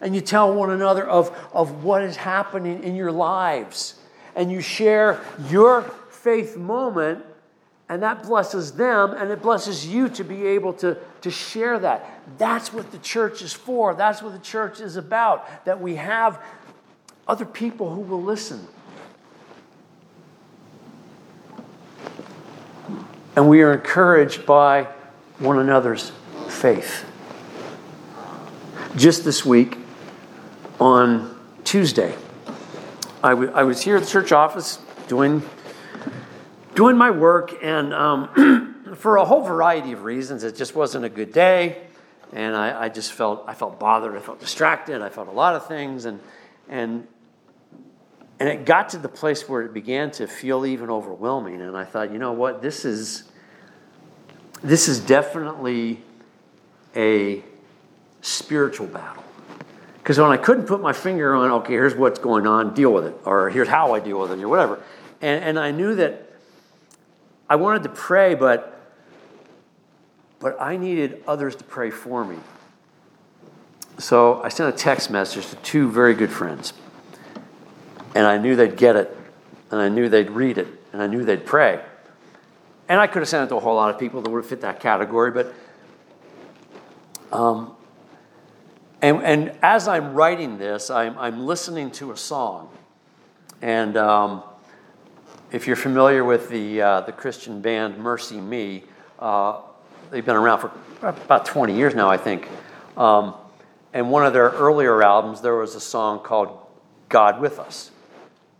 and 0.00 0.14
you 0.14 0.20
tell 0.20 0.54
one 0.54 0.70
another 0.70 1.06
of, 1.06 1.36
of 1.52 1.82
what 1.84 2.02
is 2.02 2.16
happening 2.16 2.82
in 2.82 2.94
your 2.94 3.12
lives, 3.12 3.94
and 4.34 4.52
you 4.52 4.60
share 4.60 5.20
your 5.48 5.82
faith 6.10 6.56
moment 6.56 7.24
and 7.88 8.02
that 8.02 8.24
blesses 8.24 8.72
them 8.72 9.12
and 9.12 9.30
it 9.30 9.40
blesses 9.40 9.86
you 9.86 10.08
to 10.08 10.24
be 10.24 10.44
able 10.46 10.72
to, 10.74 10.98
to 11.20 11.30
share 11.30 11.78
that. 11.78 12.20
That's 12.38 12.72
what 12.72 12.90
the 12.90 12.98
church 12.98 13.42
is 13.42 13.52
for. 13.52 13.94
That's 13.94 14.22
what 14.22 14.32
the 14.32 14.40
church 14.40 14.80
is 14.80 14.96
about. 14.96 15.64
That 15.64 15.80
we 15.80 15.94
have 15.96 16.42
other 17.28 17.44
people 17.44 17.94
who 17.94 18.00
will 18.00 18.22
listen. 18.22 18.66
And 23.36 23.48
we 23.48 23.62
are 23.62 23.72
encouraged 23.72 24.46
by 24.46 24.88
one 25.38 25.58
another's 25.58 26.10
faith. 26.48 27.04
Just 28.96 29.24
this 29.24 29.44
week, 29.44 29.76
on 30.80 31.38
Tuesday, 31.64 32.14
I, 33.22 33.30
w- 33.30 33.52
I 33.52 33.62
was 33.62 33.82
here 33.82 33.96
at 33.96 34.04
the 34.04 34.08
church 34.08 34.32
office 34.32 34.78
doing 35.06 35.42
doing 36.76 36.96
my 36.96 37.10
work, 37.10 37.56
and 37.62 37.92
um, 37.92 38.94
for 38.96 39.16
a 39.16 39.24
whole 39.24 39.42
variety 39.42 39.92
of 39.92 40.04
reasons, 40.04 40.44
it 40.44 40.54
just 40.54 40.76
wasn't 40.76 41.04
a 41.04 41.08
good 41.08 41.32
day, 41.32 41.82
and 42.32 42.54
I, 42.54 42.84
I, 42.84 42.88
just 42.88 43.12
felt 43.12 43.44
I 43.48 43.54
felt 43.54 43.80
bothered, 43.80 44.14
I 44.14 44.20
felt 44.20 44.38
distracted, 44.38 45.02
I 45.02 45.08
felt 45.08 45.26
a 45.26 45.32
lot 45.32 45.56
of 45.56 45.66
things, 45.66 46.04
and 46.04 46.20
and 46.68 47.08
and 48.38 48.48
it 48.48 48.66
got 48.66 48.90
to 48.90 48.98
the 48.98 49.08
place 49.08 49.48
where 49.48 49.62
it 49.62 49.72
began 49.72 50.10
to 50.12 50.26
feel 50.28 50.66
even 50.66 50.90
overwhelming, 50.90 51.60
and 51.60 51.76
I 51.76 51.84
thought, 51.84 52.12
you 52.12 52.18
know 52.18 52.32
what, 52.32 52.62
this 52.62 52.84
is 52.84 53.24
this 54.62 54.86
is 54.86 55.00
definitely 55.00 56.02
a 56.94 57.42
spiritual 58.22 58.86
battle 58.86 59.22
Because 59.98 60.18
when 60.18 60.30
I 60.30 60.36
couldn't 60.36 60.66
put 60.66 60.80
my 60.80 60.92
finger 60.92 61.34
on, 61.34 61.50
okay, 61.52 61.72
here's 61.72 61.94
what's 61.94 62.18
going 62.18 62.46
on, 62.46 62.74
deal 62.74 62.92
with 62.92 63.06
it, 63.06 63.14
or 63.24 63.50
here's 63.50 63.68
how 63.68 63.94
I 63.94 64.00
deal 64.00 64.20
with 64.20 64.32
it, 64.32 64.42
or 64.42 64.48
whatever. 64.48 64.82
And, 65.20 65.44
and 65.44 65.58
I 65.58 65.70
knew 65.70 65.94
that 65.94 66.25
I 67.48 67.56
wanted 67.56 67.82
to 67.84 67.88
pray, 67.88 68.34
but, 68.34 68.80
but 70.40 70.60
I 70.60 70.76
needed 70.76 71.22
others 71.26 71.56
to 71.56 71.64
pray 71.64 71.90
for 71.90 72.24
me. 72.24 72.36
So 73.98 74.42
I 74.42 74.48
sent 74.48 74.74
a 74.74 74.76
text 74.76 75.10
message 75.10 75.46
to 75.48 75.56
two 75.56 75.90
very 75.90 76.14
good 76.14 76.30
friends. 76.30 76.72
And 78.14 78.26
I 78.26 78.38
knew 78.38 78.56
they'd 78.56 78.76
get 78.76 78.96
it, 78.96 79.16
and 79.70 79.80
I 79.80 79.88
knew 79.88 80.08
they'd 80.08 80.30
read 80.30 80.58
it, 80.58 80.68
and 80.92 81.02
I 81.02 81.06
knew 81.06 81.24
they'd 81.24 81.44
pray. 81.44 81.82
And 82.88 83.00
I 83.00 83.06
could 83.06 83.20
have 83.20 83.28
sent 83.28 83.46
it 83.46 83.48
to 83.50 83.56
a 83.56 83.60
whole 83.60 83.74
lot 83.76 83.90
of 83.90 83.98
people 83.98 84.22
that 84.22 84.30
would 84.30 84.42
have 84.42 84.48
fit 84.48 84.60
that 84.62 84.80
category, 84.80 85.30
but 85.30 85.54
um, 87.32 87.76
and, 89.02 89.22
and 89.22 89.52
as 89.62 89.88
I'm 89.88 90.14
writing 90.14 90.58
this, 90.58 90.90
I'm, 90.90 91.18
I'm 91.18 91.46
listening 91.46 91.90
to 91.92 92.12
a 92.12 92.16
song. 92.16 92.70
And 93.60 93.96
um, 93.96 94.42
if 95.52 95.66
you're 95.66 95.76
familiar 95.76 96.24
with 96.24 96.48
the, 96.48 96.82
uh, 96.82 97.00
the 97.02 97.12
Christian 97.12 97.60
band 97.60 97.96
MercyMe, 97.96 98.82
uh, 99.18 99.60
they've 100.10 100.24
been 100.24 100.36
around 100.36 100.60
for 100.60 100.72
about 101.02 101.46
20 101.46 101.76
years 101.76 101.94
now, 101.94 102.10
I 102.10 102.16
think. 102.16 102.48
Um, 102.96 103.34
and 103.92 104.10
one 104.10 104.26
of 104.26 104.32
their 104.32 104.50
earlier 104.50 105.02
albums, 105.02 105.40
there 105.40 105.56
was 105.56 105.74
a 105.74 105.80
song 105.80 106.20
called 106.20 106.58
God 107.08 107.40
with 107.40 107.58
Us, 107.58 107.90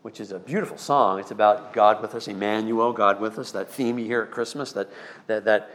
which 0.02 0.20
is 0.20 0.30
a 0.30 0.38
beautiful 0.38 0.78
song. 0.78 1.18
It's 1.18 1.32
about 1.32 1.72
God 1.72 2.00
with 2.00 2.14
us, 2.14 2.28
Emmanuel, 2.28 2.92
God 2.92 3.20
with 3.20 3.38
us, 3.38 3.50
that 3.52 3.70
theme 3.70 3.98
you 3.98 4.06
hear 4.06 4.22
at 4.22 4.30
Christmas, 4.30 4.72
that, 4.72 4.88
that, 5.26 5.44
that 5.44 5.70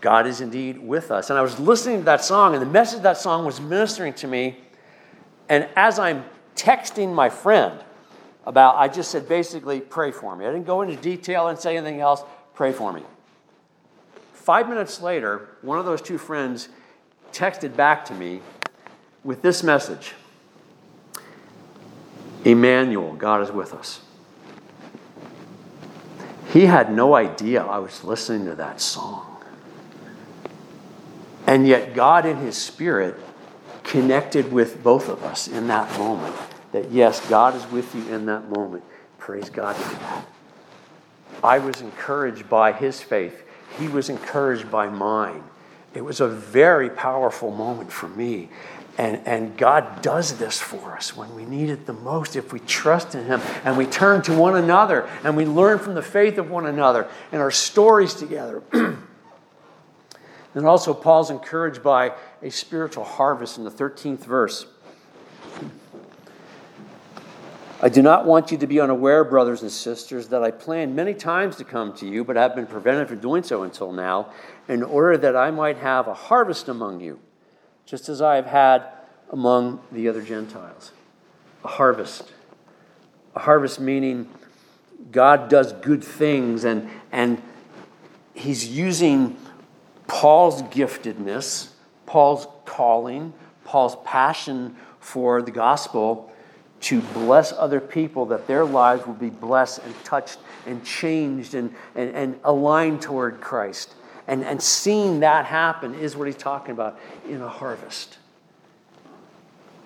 God 0.00 0.26
is 0.26 0.40
indeed 0.40 0.78
with 0.78 1.10
us. 1.10 1.30
And 1.30 1.38
I 1.38 1.42
was 1.42 1.58
listening 1.60 1.98
to 2.00 2.04
that 2.04 2.24
song, 2.24 2.54
and 2.54 2.62
the 2.62 2.66
message 2.66 2.98
of 2.98 3.02
that 3.04 3.18
song 3.18 3.44
was 3.44 3.60
ministering 3.60 4.12
to 4.14 4.26
me. 4.26 4.58
And 5.48 5.68
as 5.76 5.98
I'm 5.98 6.24
texting 6.56 7.14
my 7.14 7.30
friend 7.30 7.80
about, 8.48 8.76
I 8.76 8.88
just 8.88 9.10
said 9.10 9.28
basically, 9.28 9.78
pray 9.78 10.10
for 10.10 10.34
me. 10.34 10.46
I 10.46 10.50
didn't 10.50 10.66
go 10.66 10.80
into 10.80 10.96
detail 10.96 11.48
and 11.48 11.58
say 11.58 11.76
anything 11.76 12.00
else, 12.00 12.22
pray 12.54 12.72
for 12.72 12.94
me. 12.94 13.02
Five 14.32 14.70
minutes 14.70 15.02
later, 15.02 15.50
one 15.60 15.78
of 15.78 15.84
those 15.84 16.00
two 16.00 16.16
friends 16.16 16.70
texted 17.30 17.76
back 17.76 18.06
to 18.06 18.14
me 18.14 18.40
with 19.22 19.42
this 19.42 19.62
message 19.62 20.14
Emmanuel, 22.44 23.12
God 23.12 23.42
is 23.42 23.52
with 23.52 23.74
us. 23.74 24.00
He 26.50 26.64
had 26.64 26.90
no 26.90 27.14
idea 27.14 27.62
I 27.62 27.78
was 27.78 28.02
listening 28.02 28.46
to 28.46 28.54
that 28.54 28.80
song. 28.80 29.44
And 31.46 31.66
yet, 31.68 31.94
God 31.94 32.24
in 32.24 32.38
His 32.38 32.56
Spirit 32.56 33.16
connected 33.82 34.50
with 34.50 34.82
both 34.82 35.10
of 35.10 35.22
us 35.22 35.48
in 35.48 35.66
that 35.66 35.98
moment. 35.98 36.34
That 36.72 36.90
yes, 36.90 37.26
God 37.28 37.54
is 37.54 37.66
with 37.70 37.94
you 37.94 38.06
in 38.14 38.26
that 38.26 38.50
moment. 38.50 38.84
Praise 39.18 39.50
God 39.50 39.76
for 39.76 39.94
that. 39.96 40.26
I 41.42 41.58
was 41.58 41.80
encouraged 41.80 42.48
by 42.48 42.72
His 42.72 43.00
faith, 43.00 43.44
He 43.78 43.88
was 43.88 44.08
encouraged 44.08 44.70
by 44.70 44.88
mine. 44.88 45.44
It 45.94 46.04
was 46.04 46.20
a 46.20 46.28
very 46.28 46.90
powerful 46.90 47.50
moment 47.50 47.90
for 47.90 48.08
me. 48.08 48.50
And, 48.98 49.20
and 49.26 49.56
God 49.56 50.02
does 50.02 50.38
this 50.38 50.60
for 50.60 50.96
us 50.96 51.16
when 51.16 51.34
we 51.34 51.44
need 51.44 51.70
it 51.70 51.86
the 51.86 51.92
most 51.92 52.34
if 52.34 52.52
we 52.52 52.58
trust 52.58 53.14
in 53.14 53.24
Him 53.24 53.40
and 53.64 53.78
we 53.78 53.86
turn 53.86 54.22
to 54.22 54.34
one 54.36 54.56
another 54.56 55.08
and 55.22 55.36
we 55.36 55.46
learn 55.46 55.78
from 55.78 55.94
the 55.94 56.02
faith 56.02 56.36
of 56.36 56.50
one 56.50 56.66
another 56.66 57.08
and 57.30 57.40
our 57.40 57.52
stories 57.52 58.12
together. 58.12 58.62
And 60.54 60.66
also, 60.66 60.94
Paul's 60.94 61.30
encouraged 61.30 61.82
by 61.82 62.12
a 62.42 62.50
spiritual 62.50 63.04
harvest 63.04 63.58
in 63.58 63.64
the 63.64 63.70
13th 63.70 64.24
verse. 64.24 64.66
I 67.80 67.88
do 67.88 68.02
not 68.02 68.26
want 68.26 68.50
you 68.50 68.58
to 68.58 68.66
be 68.66 68.80
unaware, 68.80 69.22
brothers 69.22 69.62
and 69.62 69.70
sisters, 69.70 70.28
that 70.28 70.42
I 70.42 70.50
planned 70.50 70.96
many 70.96 71.14
times 71.14 71.54
to 71.56 71.64
come 71.64 71.92
to 71.94 72.08
you, 72.08 72.24
but 72.24 72.34
have 72.34 72.56
been 72.56 72.66
prevented 72.66 73.06
from 73.06 73.20
doing 73.20 73.44
so 73.44 73.62
until 73.62 73.92
now, 73.92 74.32
in 74.66 74.82
order 74.82 75.16
that 75.18 75.36
I 75.36 75.52
might 75.52 75.76
have 75.76 76.08
a 76.08 76.14
harvest 76.14 76.68
among 76.68 77.00
you, 77.00 77.20
just 77.86 78.08
as 78.08 78.20
I 78.20 78.34
have 78.34 78.46
had 78.46 78.82
among 79.30 79.80
the 79.92 80.08
other 80.08 80.22
Gentiles. 80.22 80.90
A 81.64 81.68
harvest. 81.68 82.32
A 83.36 83.38
harvest 83.38 83.78
meaning 83.78 84.28
God 85.12 85.48
does 85.48 85.72
good 85.72 86.02
things, 86.02 86.64
and, 86.64 86.90
and 87.12 87.40
He's 88.34 88.66
using 88.66 89.36
Paul's 90.08 90.62
giftedness, 90.62 91.68
Paul's 92.06 92.48
calling, 92.64 93.34
Paul's 93.64 93.96
passion 94.04 94.74
for 94.98 95.42
the 95.42 95.52
gospel 95.52 96.32
to 96.80 97.00
bless 97.00 97.52
other 97.52 97.80
people, 97.80 98.26
that 98.26 98.46
their 98.46 98.64
lives 98.64 99.06
will 99.06 99.14
be 99.14 99.30
blessed 99.30 99.80
and 99.84 100.04
touched 100.04 100.38
and 100.66 100.84
changed 100.84 101.54
and, 101.54 101.74
and, 101.94 102.14
and 102.14 102.40
aligned 102.44 103.02
toward 103.02 103.40
Christ. 103.40 103.94
And, 104.26 104.44
and 104.44 104.62
seeing 104.62 105.20
that 105.20 105.46
happen 105.46 105.94
is 105.94 106.16
what 106.16 106.26
he's 106.26 106.36
talking 106.36 106.72
about 106.72 106.98
in 107.28 107.40
a 107.40 107.48
harvest. 107.48 108.18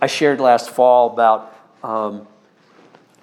I 0.01 0.09
shared 0.09 0.41
last 0.41 0.71
fall 0.71 1.13
about 1.13 1.57
um, 1.85 2.27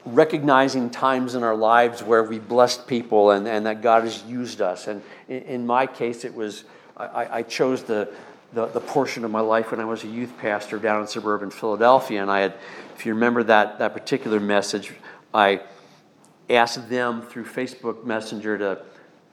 recognizing 0.05 0.89
times 0.89 1.35
in 1.35 1.43
our 1.43 1.55
lives 1.55 2.01
where 2.01 2.23
we 2.23 2.39
blessed 2.39 2.87
people 2.87 3.31
and, 3.31 3.47
and 3.47 3.65
that 3.65 3.81
God 3.81 4.03
has 4.03 4.23
used 4.23 4.61
us. 4.61 4.87
And 4.87 5.03
in, 5.27 5.41
in 5.43 5.67
my 5.67 5.85
case, 5.85 6.23
it 6.23 6.33
was 6.33 6.63
I, 6.99 7.37
I 7.39 7.43
chose 7.43 7.83
the, 7.83 8.13
the, 8.53 8.65
the, 8.67 8.79
portion 8.79 9.23
of 9.23 9.31
my 9.31 9.41
life 9.41 9.71
when 9.71 9.79
I 9.79 9.85
was 9.85 10.03
a 10.03 10.07
youth 10.07 10.37
pastor 10.39 10.79
down 10.79 11.01
in 11.01 11.07
suburban 11.07 11.51
Philadelphia. 11.51 12.21
And 12.21 12.31
I 12.31 12.39
had, 12.39 12.53
if 12.95 13.05
you 13.05 13.13
remember 13.13 13.43
that, 13.43 13.79
that 13.79 13.93
particular 13.93 14.39
message, 14.39 14.93
I 15.33 15.61
asked 16.49 16.89
them 16.89 17.21
through 17.21 17.45
Facebook 17.45 18.03
Messenger 18.05 18.57
to 18.57 18.81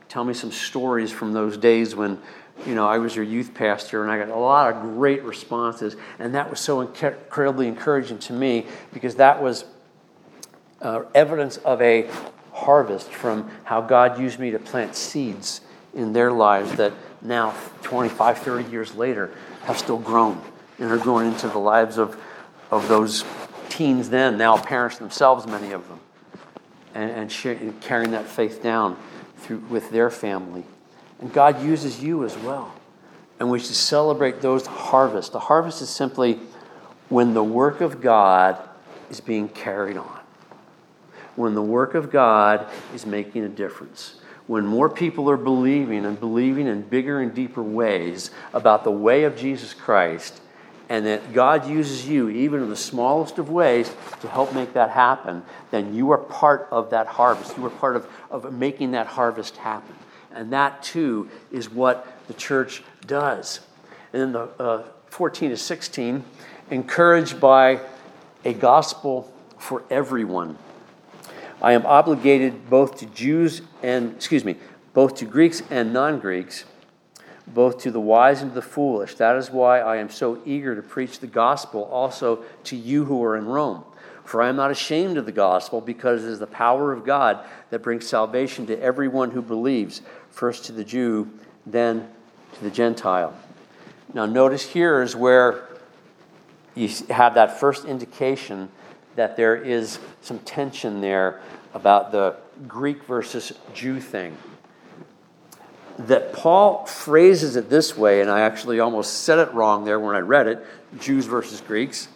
tell 0.08 0.24
me 0.24 0.34
some 0.34 0.52
stories 0.52 1.10
from 1.10 1.32
those 1.32 1.56
days 1.56 1.94
when 1.94 2.18
you 2.66 2.74
know 2.74 2.86
I 2.86 2.98
was 2.98 3.14
your 3.14 3.24
youth 3.24 3.54
pastor, 3.54 4.02
and 4.02 4.10
I 4.10 4.18
got 4.18 4.28
a 4.28 4.38
lot 4.38 4.74
of 4.74 4.82
great 4.82 5.22
responses, 5.24 5.96
and 6.18 6.34
that 6.34 6.48
was 6.48 6.60
so 6.60 6.80
incredibly 6.80 7.68
encouraging 7.68 8.18
to 8.20 8.32
me 8.32 8.66
because 8.92 9.16
that 9.16 9.42
was 9.42 9.64
uh, 10.80 11.02
evidence 11.14 11.56
of 11.58 11.82
a 11.82 12.08
harvest 12.52 13.10
from 13.10 13.50
how 13.64 13.80
God 13.80 14.18
used 14.18 14.38
me 14.38 14.50
to 14.50 14.58
plant 14.58 14.94
seeds 14.94 15.60
in 15.94 16.12
their 16.12 16.32
lives 16.32 16.72
that 16.76 16.92
now, 17.22 17.54
25, 17.82 18.38
30 18.38 18.70
years 18.70 18.94
later, 18.94 19.30
have 19.64 19.78
still 19.78 19.98
grown 19.98 20.40
and 20.78 20.90
are 20.90 20.98
growing 20.98 21.28
into 21.28 21.48
the 21.48 21.58
lives 21.58 21.98
of, 21.98 22.20
of 22.70 22.88
those 22.88 23.24
teens 23.68 24.10
then, 24.10 24.38
now 24.38 24.56
parents 24.56 24.98
themselves, 24.98 25.46
many 25.46 25.72
of 25.72 25.88
them, 25.88 26.00
and, 26.94 27.10
and, 27.10 27.60
and 27.60 27.80
carrying 27.80 28.10
that 28.12 28.26
faith 28.26 28.62
down 28.62 28.96
through, 29.38 29.58
with 29.70 29.90
their 29.90 30.10
family. 30.10 30.64
And 31.20 31.32
God 31.32 31.62
uses 31.62 32.02
you 32.02 32.24
as 32.24 32.36
well. 32.38 32.72
And 33.38 33.50
we 33.50 33.58
should 33.58 33.74
celebrate 33.74 34.40
those 34.40 34.66
harvests. 34.66 35.30
The 35.30 35.40
harvest 35.40 35.82
is 35.82 35.88
simply 35.88 36.38
when 37.08 37.34
the 37.34 37.44
work 37.44 37.80
of 37.80 38.00
God 38.00 38.58
is 39.10 39.20
being 39.20 39.48
carried 39.48 39.96
on, 39.96 40.20
when 41.36 41.54
the 41.54 41.62
work 41.62 41.94
of 41.94 42.10
God 42.10 42.66
is 42.94 43.06
making 43.06 43.44
a 43.44 43.48
difference 43.48 44.20
when 44.46 44.64
more 44.64 44.88
people 44.88 45.28
are 45.28 45.36
believing 45.36 46.04
and 46.04 46.18
believing 46.18 46.66
in 46.66 46.82
bigger 46.82 47.20
and 47.20 47.34
deeper 47.34 47.62
ways 47.62 48.30
about 48.52 48.84
the 48.84 48.90
way 48.90 49.24
of 49.24 49.36
Jesus 49.36 49.74
Christ, 49.74 50.40
and 50.88 51.04
that 51.06 51.32
God 51.32 51.68
uses 51.68 52.08
you, 52.08 52.28
even 52.28 52.62
in 52.62 52.70
the 52.70 52.76
smallest 52.76 53.38
of 53.38 53.50
ways, 53.50 53.92
to 54.20 54.28
help 54.28 54.54
make 54.54 54.74
that 54.74 54.90
happen, 54.90 55.42
then 55.72 55.94
you 55.94 56.12
are 56.12 56.18
part 56.18 56.68
of 56.70 56.90
that 56.90 57.08
harvest. 57.08 57.56
You 57.56 57.66
are 57.66 57.70
part 57.70 57.96
of, 57.96 58.08
of 58.30 58.52
making 58.52 58.92
that 58.92 59.08
harvest 59.08 59.56
happen. 59.56 59.96
And 60.32 60.52
that 60.52 60.82
too 60.82 61.28
is 61.50 61.68
what 61.68 62.06
the 62.28 62.34
church 62.34 62.84
does. 63.06 63.60
And 64.12 64.22
then 64.22 64.32
the 64.32 64.62
uh, 64.62 64.82
14 65.06 65.50
to 65.50 65.56
16, 65.56 66.24
encouraged 66.70 67.40
by 67.40 67.80
a 68.44 68.52
gospel 68.52 69.32
for 69.58 69.82
everyone. 69.90 70.56
I 71.62 71.72
am 71.72 71.86
obligated 71.86 72.68
both 72.68 72.98
to 72.98 73.06
Jews 73.06 73.62
and, 73.82 74.14
excuse 74.14 74.44
me, 74.44 74.56
both 74.92 75.14
to 75.16 75.24
Greeks 75.24 75.62
and 75.70 75.92
non 75.92 76.20
Greeks, 76.20 76.64
both 77.46 77.78
to 77.80 77.90
the 77.90 78.00
wise 78.00 78.42
and 78.42 78.50
to 78.50 78.54
the 78.54 78.62
foolish. 78.62 79.14
That 79.16 79.36
is 79.36 79.50
why 79.50 79.80
I 79.80 79.96
am 79.96 80.10
so 80.10 80.40
eager 80.44 80.74
to 80.74 80.82
preach 80.82 81.20
the 81.20 81.26
gospel 81.26 81.84
also 81.84 82.44
to 82.64 82.76
you 82.76 83.04
who 83.04 83.22
are 83.24 83.36
in 83.36 83.46
Rome. 83.46 83.84
For 84.24 84.42
I 84.42 84.48
am 84.48 84.56
not 84.56 84.72
ashamed 84.72 85.18
of 85.18 85.24
the 85.24 85.32
gospel, 85.32 85.80
because 85.80 86.24
it 86.24 86.30
is 86.30 86.40
the 86.40 86.48
power 86.48 86.92
of 86.92 87.04
God 87.04 87.38
that 87.70 87.82
brings 87.82 88.08
salvation 88.08 88.66
to 88.66 88.80
everyone 88.82 89.30
who 89.30 89.40
believes, 89.40 90.02
first 90.30 90.64
to 90.64 90.72
the 90.72 90.82
Jew, 90.82 91.30
then 91.64 92.08
to 92.54 92.64
the 92.64 92.70
Gentile. 92.70 93.32
Now, 94.12 94.26
notice 94.26 94.64
here 94.64 95.00
is 95.00 95.14
where 95.14 95.68
you 96.74 96.88
have 97.10 97.34
that 97.34 97.60
first 97.60 97.84
indication 97.84 98.68
that 99.16 99.36
there 99.36 99.56
is 99.56 99.98
some 100.20 100.38
tension 100.40 101.00
there 101.00 101.40
about 101.74 102.12
the 102.12 102.36
Greek 102.66 103.04
versus 103.04 103.52
Jew 103.74 104.00
thing. 104.00 104.36
That 105.98 106.32
Paul 106.32 106.86
phrases 106.86 107.56
it 107.56 107.70
this 107.70 107.96
way, 107.96 108.20
and 108.20 108.30
I 108.30 108.40
actually 108.40 108.80
almost 108.80 109.22
said 109.22 109.38
it 109.38 109.52
wrong 109.54 109.84
there 109.84 109.98
when 109.98 110.14
I 110.14 110.20
read 110.20 110.46
it 110.46 110.64
Jews 110.98 111.26
versus 111.26 111.60
Greeks. 111.60 112.08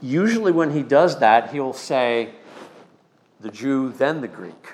usually 0.00 0.52
when 0.52 0.72
he 0.72 0.82
does 0.82 1.18
that, 1.20 1.52
he'll 1.52 1.72
say 1.72 2.30
the 3.40 3.50
Jew, 3.50 3.92
then 3.92 4.20
the 4.20 4.28
Greek. 4.28 4.72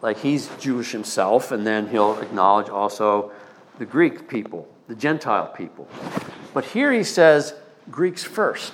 Like 0.00 0.18
he's 0.18 0.48
Jewish 0.58 0.92
himself, 0.92 1.52
and 1.52 1.66
then 1.66 1.88
he'll 1.88 2.18
acknowledge 2.20 2.68
also 2.68 3.32
the 3.78 3.86
Greek 3.86 4.28
people, 4.28 4.68
the 4.88 4.94
Gentile 4.94 5.46
people. 5.46 5.88
But 6.54 6.64
here 6.64 6.92
he 6.92 7.04
says 7.04 7.54
Greeks 7.90 8.24
first. 8.24 8.72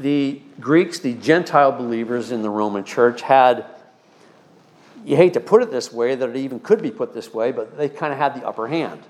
The 0.00 0.40
Greeks, 0.60 1.00
the 1.00 1.14
Gentile 1.14 1.72
believers 1.72 2.30
in 2.30 2.42
the 2.42 2.50
Roman 2.50 2.84
church, 2.84 3.22
had, 3.22 3.66
you 5.04 5.16
hate 5.16 5.34
to 5.34 5.40
put 5.40 5.62
it 5.62 5.70
this 5.70 5.92
way, 5.92 6.14
that 6.14 6.28
it 6.28 6.36
even 6.36 6.60
could 6.60 6.82
be 6.82 6.90
put 6.90 7.14
this 7.14 7.34
way, 7.34 7.50
but 7.50 7.76
they 7.76 7.88
kind 7.88 8.12
of 8.12 8.18
had 8.18 8.34
the 8.34 8.46
upper 8.46 8.68
hand. 8.68 9.02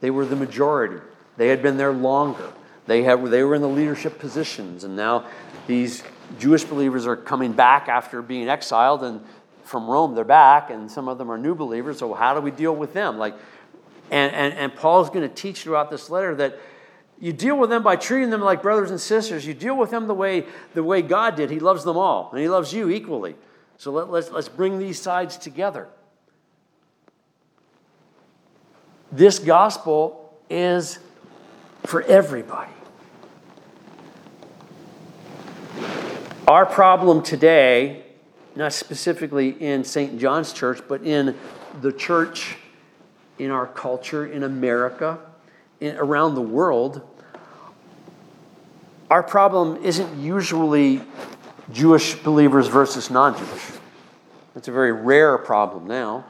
They 0.00 0.10
were 0.10 0.24
the 0.24 0.36
majority. 0.36 1.00
They 1.36 1.48
had 1.48 1.62
been 1.62 1.76
there 1.76 1.92
longer. 1.92 2.50
They, 2.86 3.02
had, 3.02 3.24
they 3.26 3.42
were 3.44 3.54
in 3.54 3.62
the 3.62 3.68
leadership 3.68 4.18
positions, 4.18 4.84
and 4.84 4.96
now 4.96 5.26
these 5.66 6.02
Jewish 6.38 6.64
believers 6.64 7.06
are 7.06 7.16
coming 7.16 7.52
back 7.52 7.88
after 7.88 8.22
being 8.22 8.48
exiled, 8.48 9.02
and 9.02 9.20
from 9.64 9.88
Rome 9.88 10.14
they're 10.14 10.24
back, 10.24 10.70
and 10.70 10.90
some 10.90 11.08
of 11.08 11.18
them 11.18 11.30
are 11.30 11.38
new 11.38 11.54
believers. 11.54 11.98
So 11.98 12.14
how 12.14 12.34
do 12.34 12.40
we 12.40 12.50
deal 12.50 12.74
with 12.74 12.92
them? 12.92 13.18
Like, 13.18 13.34
and 14.10 14.34
and, 14.34 14.54
and 14.54 14.74
Paul's 14.74 15.10
going 15.10 15.28
to 15.28 15.34
teach 15.34 15.62
throughout 15.62 15.90
this 15.90 16.10
letter 16.10 16.34
that 16.36 16.58
you 17.20 17.32
deal 17.34 17.58
with 17.58 17.68
them 17.68 17.82
by 17.82 17.96
treating 17.96 18.30
them 18.30 18.40
like 18.40 18.62
brothers 18.62 18.90
and 18.90 19.00
sisters. 19.00 19.46
You 19.46 19.52
deal 19.52 19.76
with 19.76 19.90
them 19.90 20.06
the 20.06 20.14
way 20.14 20.46
the 20.74 20.82
way 20.82 21.02
God 21.02 21.36
did. 21.36 21.50
He 21.50 21.60
loves 21.60 21.84
them 21.84 21.96
all, 21.96 22.30
and 22.32 22.40
He 22.40 22.48
loves 22.48 22.72
you 22.72 22.88
equally. 22.88 23.36
So 23.76 23.92
let, 23.92 24.10
let's 24.10 24.30
let's 24.30 24.48
bring 24.48 24.78
these 24.78 25.00
sides 25.00 25.36
together. 25.36 25.88
This 29.12 29.38
gospel 29.38 30.38
is 30.48 30.98
for 31.84 32.02
everybody. 32.02 32.72
Our 36.46 36.64
problem 36.64 37.22
today, 37.22 38.04
not 38.56 38.72
specifically 38.72 39.50
in 39.50 39.84
St. 39.84 40.18
John's 40.18 40.52
Church, 40.52 40.80
but 40.88 41.02
in 41.02 41.36
the 41.80 41.92
church, 41.92 42.56
in 43.38 43.50
our 43.50 43.66
culture, 43.66 44.26
in 44.26 44.42
America, 44.42 45.18
in, 45.80 45.96
around 45.96 46.34
the 46.34 46.40
world, 46.40 47.08
our 49.10 49.22
problem 49.22 49.84
isn't 49.84 50.20
usually 50.20 51.02
Jewish 51.72 52.14
believers 52.14 52.68
versus 52.68 53.10
non 53.10 53.36
Jewish. 53.36 53.62
It's 54.56 54.68
a 54.68 54.72
very 54.72 54.92
rare 54.92 55.36
problem 55.38 55.86
now. 55.86 56.24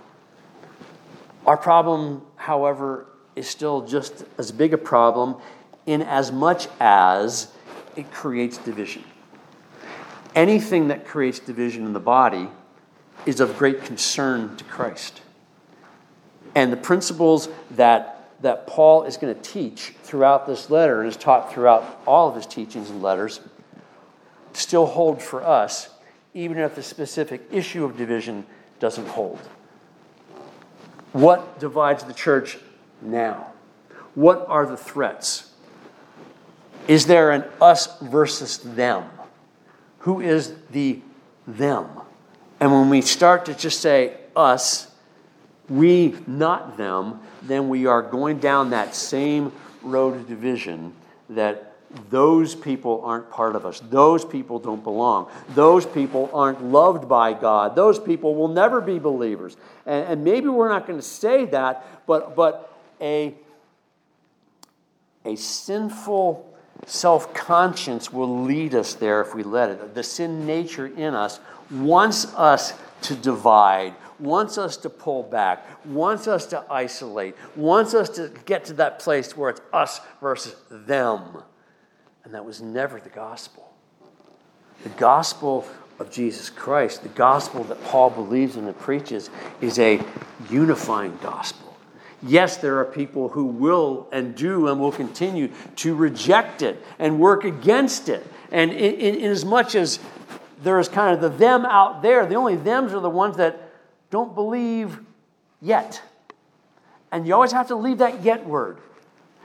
Our 1.47 1.57
problem, 1.57 2.23
however, 2.37 3.07
is 3.37 3.49
still 3.49 3.83
just 3.87 4.25
as 4.39 4.53
big 4.53 4.75
a 4.75 4.79
problem 4.79 5.37
in 5.87 6.03
as 6.03 6.31
much 6.31 6.69
as 6.79 7.53
it 7.97 8.11
creates 8.13 8.59
division. 8.59 9.05
Anything 10.35 10.89
that 10.89 11.07
creates 11.07 11.39
division 11.39 11.85
in 11.87 11.93
the 11.93 12.01
body 12.01 12.49
is 13.27 13.41
of 13.41 13.57
great 13.59 13.85
concern 13.85 14.57
to 14.57 14.65
Christ. 14.65 15.23
And 16.55 16.73
the 16.73 16.77
principles 16.77 17.49
that, 17.73 18.20
that 18.43 18.67
Paul 18.67 19.05
is 19.05 19.17
going 19.17 19.35
to 19.35 19.41
teach 19.41 19.95
throughout 20.03 20.47
this 20.47 20.71
letter 20.71 21.01
and 21.01 21.09
is 21.09 21.17
taught 21.17 21.53
throughout 21.53 22.01
all 22.07 22.29
of 22.29 22.35
his 22.35 22.47
teachings 22.47 22.91
and 22.91 23.03
letters 23.03 23.41
still 24.53 24.87
hold 24.87 25.23
for 25.23 25.45
us, 25.45 25.91
even 26.35 26.59
if 26.59 26.75
the 26.75 26.83
specific 26.83 27.43
issue 27.51 27.85
of 27.85 27.97
division 27.97 28.47
doesn't 28.79 29.07
hold. 29.09 29.39
What 31.13 31.59
divides 31.59 32.05
the 32.05 32.15
church 32.15 32.59
now? 33.03 33.53
What 34.15 34.47
are 34.49 34.67
the 34.67 34.77
threats? 34.77 35.53
Is 36.89 37.07
there 37.07 37.31
an 37.31 37.45
us 37.61 37.99
versus 38.01 38.59
them? 38.59 39.05
Who 40.01 40.21
is 40.21 40.55
the 40.71 41.01
them? 41.47 41.89
And 42.59 42.73
when 42.73 42.91
we 42.91 43.01
start 43.03 43.45
to 43.47 43.55
just 43.55 43.81
say 43.81 44.17
us, 44.35 44.90
we, 45.71 46.17
not 46.27 46.77
them, 46.77 47.21
then 47.43 47.69
we 47.69 47.87
are 47.87 48.03
going 48.03 48.39
down 48.39 48.71
that 48.71 48.95
same 48.95 49.53
road 49.83 50.17
of 50.17 50.29
division 50.29 50.93
that 51.31 51.71
those 52.09 52.55
people 52.55 53.03
aren't 53.05 53.31
part 53.31 53.57
of 53.57 53.67
us. 53.67 53.81
Those 53.81 54.25
people 54.25 54.59
don't 54.59 54.83
belong. 54.83 55.29
Those 55.51 55.87
people 55.87 56.31
aren't 56.33 56.63
loved 56.63 57.09
by 57.09 57.33
God. 57.33 57.75
Those 57.75 57.99
people 57.99 58.35
will 58.35 58.49
never 58.49 58.81
be 58.81 58.99
believers. 58.99 59.57
And, 59.87 60.07
and 60.07 60.25
maybe 60.25 60.49
we're 60.49 60.69
not 60.69 60.87
going 60.87 60.99
to 60.99 61.05
say 61.05 61.47
that, 61.47 62.07
but, 62.07 62.37
but 62.37 62.77
a, 63.01 63.35
a 65.25 65.37
sinful 65.37 66.47
self 66.87 67.35
conscience 67.35 68.13
will 68.13 68.43
lead 68.43 68.75
us 68.75 68.95
there 68.95 69.21
if 69.21 69.35
we 69.35 69.43
let 69.43 69.71
it. 69.71 69.95
The 69.95 70.03
sin 70.03 70.47
nature 70.47 70.87
in 70.87 71.15
us 71.15 71.41
wants 71.71 72.33
us 72.35 72.73
to 73.03 73.15
divide, 73.15 73.95
wants 74.21 74.59
us 74.59 74.77
to 74.79 74.91
pull 74.91 75.23
back, 75.23 75.67
wants 75.87 76.29
us 76.29 76.47
to 76.47 76.65
isolate, 76.71 77.35
wants 77.57 77.95
us 77.95 78.09
to 78.11 78.31
get 78.45 78.65
to 78.67 78.75
that 78.75 78.99
place 78.99 79.37
where 79.37 79.51
it's 79.51 79.61
us 79.73 80.01
versus 80.21 80.55
them. 80.71 81.43
And 82.25 82.35
that 82.35 82.45
was 82.45 82.61
never 82.61 83.01
the 83.01 83.11
gospel. 83.11 83.73
The 84.83 84.91
gospel 84.91 85.67
of 85.99 86.11
Jesus 86.11 86.49
Christ, 86.49 87.03
the 87.03 87.11
gospel 87.11 87.65
that 87.65 87.83
Paul 87.85 88.11
believes 88.11 88.57
in 88.57 88.67
and 88.67 88.79
preaches, 88.79 89.31
is 89.61 89.79
a 89.79 90.03
unifying 90.49 91.19
gospel. 91.23 91.77
Yes, 92.23 92.59
there 92.59 92.79
are 92.79 92.85
people 92.85 93.29
who 93.29 93.47
will 93.47 94.09
and 94.13 94.35
do 94.35 94.69
and 94.69 94.81
will 94.81 94.93
continue 94.93 95.51
to 95.77 95.95
reject 95.95 96.63
it 96.63 96.83
and 96.99 97.19
work 97.19 97.45
against 97.45 98.09
it. 98.09 98.27
And 98.51 98.71
in, 98.71 98.95
in, 98.95 99.15
in 99.17 99.31
as 99.31 99.45
much 99.45 99.75
as 99.75 99.99
there 100.63 100.79
is 100.79 100.89
kind 100.89 101.15
of 101.15 101.21
the 101.21 101.31
them 101.31 101.65
out 101.65 102.03
there, 102.03 102.27
the 102.27 102.35
only 102.35 102.57
thems 102.57 102.93
are 102.93 103.01
the 103.01 103.09
ones 103.11 103.37
that 103.39 103.70
don't 104.11 104.35
believe 104.35 105.01
yet. 105.61 106.03
And 107.13 107.27
you 107.27 107.35
always 107.35 107.53
have 107.53 107.69
to 107.69 107.77
leave 107.77 107.99
that 107.99 108.23
yet 108.23 108.47
word. 108.47 108.79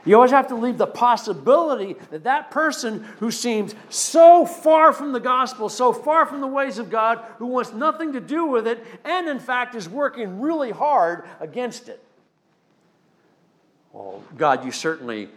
You 0.04 0.14
always 0.14 0.30
have 0.30 0.46
to 0.48 0.54
leave 0.54 0.78
the 0.78 0.86
possibility 0.86 1.96
that 2.10 2.24
that 2.24 2.52
person 2.52 3.02
who 3.18 3.32
seems 3.32 3.74
so 3.88 4.46
far 4.46 4.92
from 4.92 5.12
the 5.12 5.18
gospel, 5.18 5.68
so 5.68 5.92
far 5.92 6.26
from 6.26 6.40
the 6.40 6.46
ways 6.46 6.78
of 6.78 6.90
God, 6.90 7.18
who 7.38 7.46
wants 7.46 7.72
nothing 7.72 8.12
to 8.12 8.20
do 8.20 8.46
with 8.46 8.68
it, 8.68 8.84
and 9.04 9.28
in 9.28 9.40
fact 9.40 9.74
is 9.74 9.88
working 9.88 10.40
really 10.40 10.70
hard 10.70 11.24
against 11.40 11.88
it. 11.88 12.00
Well, 13.92 14.22
God, 14.36 14.64
you 14.64 14.70
certainly 14.70 15.28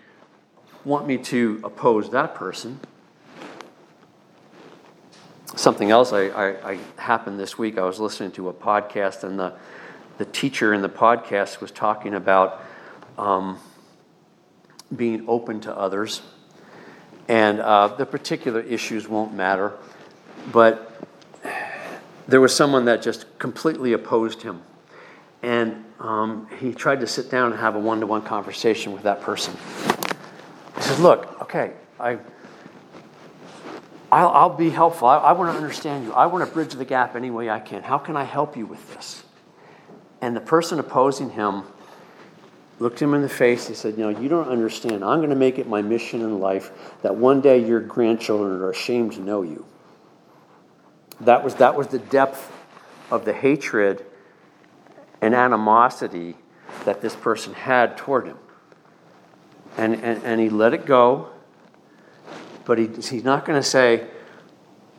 want 0.85 1.07
me 1.07 1.17
to 1.17 1.59
oppose 1.63 2.11
that 2.11 2.35
person. 2.35 2.79
Something 5.55 5.89
else 5.91 6.13
I, 6.13 6.27
I, 6.27 6.71
I, 6.71 6.79
happened 6.97 7.39
this 7.39 7.57
week, 7.57 7.77
I 7.77 7.83
was 7.83 7.99
listening 7.99 8.31
to 8.33 8.49
a 8.49 8.53
podcast, 8.53 9.23
and 9.23 9.39
the, 9.39 9.53
the 10.17 10.25
teacher 10.25 10.73
in 10.73 10.81
the 10.81 10.89
podcast 10.89 11.59
was 11.59 11.71
talking 11.71 12.13
about 12.13 12.63
um, 13.17 13.59
being 14.95 15.25
open 15.27 15.59
to 15.61 15.75
others. 15.75 16.21
And 17.27 17.59
uh, 17.59 17.89
the 17.89 18.05
particular 18.05 18.59
issues 18.59 19.07
won't 19.07 19.33
matter, 19.33 19.73
but 20.51 21.03
there 22.27 22.41
was 22.41 22.55
someone 22.55 22.85
that 22.85 23.01
just 23.01 23.25
completely 23.39 23.93
opposed 23.93 24.43
him. 24.43 24.61
And 25.41 25.83
um, 25.99 26.47
he 26.59 26.73
tried 26.73 26.99
to 27.01 27.07
sit 27.07 27.29
down 27.31 27.51
and 27.51 27.59
have 27.59 27.75
a 27.75 27.79
one 27.79 27.99
to 28.01 28.07
one 28.07 28.21
conversation 28.21 28.93
with 28.93 29.03
that 29.03 29.21
person. 29.21 29.55
He 30.75 30.81
said, 30.81 30.99
Look, 30.99 31.41
okay, 31.41 31.73
I, 31.99 32.19
I'll, 34.11 34.29
I'll 34.29 34.55
be 34.55 34.69
helpful. 34.69 35.07
I, 35.07 35.17
I 35.17 35.31
want 35.33 35.51
to 35.51 35.57
understand 35.57 36.05
you. 36.05 36.13
I 36.13 36.25
want 36.25 36.47
to 36.47 36.51
bridge 36.51 36.73
the 36.73 36.85
gap 36.85 37.15
any 37.15 37.29
way 37.29 37.49
I 37.49 37.59
can. 37.59 37.83
How 37.83 37.97
can 37.97 38.17
I 38.17 38.23
help 38.23 38.57
you 38.57 38.65
with 38.65 38.93
this? 38.93 39.23
And 40.21 40.35
the 40.35 40.41
person 40.41 40.79
opposing 40.79 41.29
him 41.29 41.63
looked 42.79 43.01
him 43.01 43.13
in 43.13 43.21
the 43.21 43.29
face. 43.29 43.67
He 43.67 43.75
said, 43.75 43.97
know, 43.97 44.09
you 44.09 44.29
don't 44.29 44.47
understand. 44.47 45.03
I'm 45.03 45.19
going 45.19 45.29
to 45.29 45.35
make 45.35 45.59
it 45.59 45.67
my 45.67 45.81
mission 45.81 46.21
in 46.21 46.39
life 46.39 46.71
that 47.01 47.15
one 47.15 47.41
day 47.41 47.65
your 47.65 47.79
grandchildren 47.81 48.61
are 48.61 48.71
ashamed 48.71 49.13
to 49.13 49.21
know 49.21 49.41
you. 49.41 49.65
That 51.21 51.43
was, 51.43 51.55
that 51.55 51.75
was 51.75 51.87
the 51.87 51.99
depth 51.99 52.51
of 53.11 53.25
the 53.25 53.33
hatred 53.33 54.05
and 55.21 55.35
animosity 55.35 56.35
that 56.85 57.01
this 57.01 57.15
person 57.15 57.53
had 57.53 57.97
toward 57.97 58.25
him. 58.25 58.37
And, 59.77 59.95
and, 59.95 60.23
and 60.23 60.39
he 60.41 60.49
let 60.49 60.73
it 60.73 60.85
go, 60.85 61.29
but 62.69 62.77
he, 62.77 62.85
he's 62.85 63.23
not 63.23 63.45
going 63.45 63.59
to 63.59 63.67
say, 63.67 64.05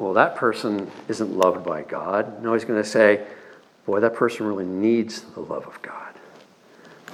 well, 0.00 0.12
that 0.14 0.34
person 0.34 0.90
isn't 1.06 1.38
loved 1.38 1.64
by 1.64 1.82
God. 1.82 2.42
No, 2.42 2.52
he's 2.52 2.64
going 2.64 2.82
to 2.82 2.88
say, 2.88 3.24
boy, 3.86 4.00
that 4.00 4.16
person 4.16 4.44
really 4.44 4.64
needs 4.64 5.20
the 5.20 5.40
love 5.40 5.68
of 5.68 5.80
God. 5.80 6.12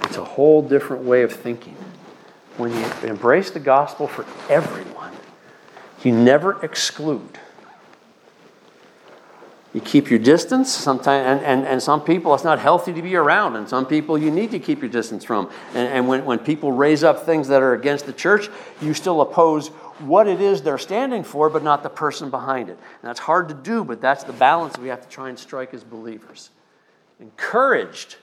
It's 0.01 0.17
a 0.17 0.23
whole 0.23 0.63
different 0.63 1.03
way 1.03 1.21
of 1.21 1.31
thinking. 1.31 1.75
When 2.57 2.71
you 2.71 2.83
embrace 3.07 3.51
the 3.51 3.59
gospel 3.59 4.07
for 4.07 4.25
everyone, 4.51 5.13
you 6.03 6.11
never 6.11 6.65
exclude. 6.65 7.37
You 9.75 9.81
keep 9.81 10.09
your 10.09 10.17
distance. 10.17 10.73
Sometimes, 10.73 11.23
and, 11.23 11.45
and, 11.45 11.67
and 11.67 11.83
some 11.83 12.01
people, 12.01 12.33
it's 12.33 12.43
not 12.43 12.57
healthy 12.57 12.93
to 12.93 13.01
be 13.03 13.15
around. 13.15 13.57
And 13.57 13.69
some 13.69 13.85
people, 13.85 14.17
you 14.17 14.31
need 14.31 14.49
to 14.49 14.59
keep 14.59 14.81
your 14.81 14.89
distance 14.89 15.23
from. 15.23 15.51
And, 15.75 15.87
and 15.87 16.07
when, 16.07 16.25
when 16.25 16.39
people 16.39 16.71
raise 16.71 17.03
up 17.03 17.27
things 17.27 17.47
that 17.49 17.61
are 17.61 17.73
against 17.73 18.07
the 18.07 18.13
church, 18.13 18.49
you 18.81 18.95
still 18.95 19.21
oppose 19.21 19.69
what 19.99 20.27
it 20.27 20.41
is 20.41 20.61
they're 20.61 20.77
standing 20.77 21.23
for, 21.23 21.49
but 21.49 21.63
not 21.63 21.83
the 21.83 21.89
person 21.89 22.29
behind 22.29 22.69
it. 22.69 22.73
And 22.73 23.03
that's 23.03 23.19
hard 23.19 23.49
to 23.49 23.53
do, 23.53 23.83
but 23.83 24.01
that's 24.01 24.23
the 24.23 24.33
balance 24.33 24.77
we 24.77 24.89
have 24.89 25.01
to 25.01 25.07
try 25.07 25.29
and 25.29 25.37
strike 25.37 25.73
as 25.73 25.83
believers. 25.83 26.49
Encouraged 27.19 28.17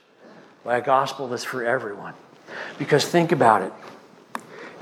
by 0.63 0.77
a 0.77 0.81
gospel 0.81 1.27
that's 1.27 1.43
for 1.43 1.63
everyone. 1.63 2.13
Because 2.77 3.05
think 3.05 3.31
about 3.31 3.61
it. 3.61 3.73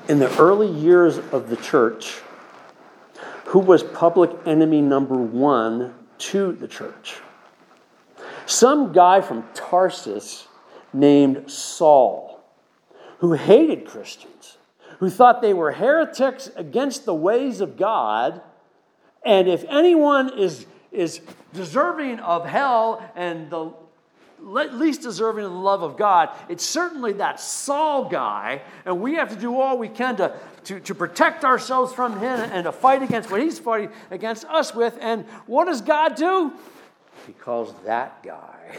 In 0.08 0.20
the 0.20 0.36
early 0.38 0.70
years 0.70 1.18
of 1.18 1.50
the 1.50 1.56
church, 1.58 2.22
who 3.46 3.60
was 3.60 3.84
public 3.84 4.32
enemy 4.46 4.82
number 4.82 5.16
one 5.16 5.94
to 6.18 6.54
the 6.54 6.68
church? 6.68 7.16
Some 8.46 8.92
guy 8.92 9.22
from 9.22 9.44
Tarsus 9.54 10.48
named 10.92 11.50
Saul, 11.50 12.44
who 13.20 13.34
hated 13.34 13.86
Christians, 13.86 14.53
who 15.04 15.10
thought 15.10 15.42
they 15.42 15.54
were 15.54 15.74
heretics 15.74 16.50
against 16.56 17.04
the 17.04 17.14
ways 17.14 17.60
of 17.60 17.76
God. 17.76 18.42
And 19.26 19.50
if 19.50 19.66
anyone 19.68 20.40
is, 20.40 20.66
is 20.94 21.20
deserving 21.54 22.22
of 22.22 22.46
hell 22.46 23.04
and 23.14 23.50
the 23.50 23.74
least 24.40 25.02
deserving 25.02 25.44
of 25.44 25.52
the 25.52 25.58
love 25.58 25.84
of 25.84 25.98
God, 25.98 26.30
it's 26.48 26.66
certainly 26.66 27.12
that 27.14 27.42
Saul 27.42 28.08
guy, 28.08 28.62
and 28.86 29.02
we 29.02 29.16
have 29.16 29.28
to 29.32 29.36
do 29.36 29.60
all 29.60 29.78
we 29.78 29.90
can 29.90 30.16
to, 30.16 30.40
to, 30.64 30.80
to 30.80 30.96
protect 30.96 31.44
ourselves 31.44 31.92
from 31.92 32.14
him 32.22 32.40
and 32.40 32.64
to 32.64 32.72
fight 32.72 33.04
against 33.04 33.30
what 33.30 33.42
he's 33.42 33.60
fighting 33.60 33.90
against 34.10 34.46
us 34.46 34.74
with. 34.74 34.98
And 35.02 35.26
what 35.48 35.66
does 35.66 35.82
God 35.82 36.16
do? 36.16 36.54
He 37.28 37.34
calls 37.34 37.74
that 37.84 38.24
guy 38.24 38.78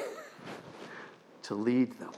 to 1.42 1.54
lead 1.54 1.92
them. 1.98 2.12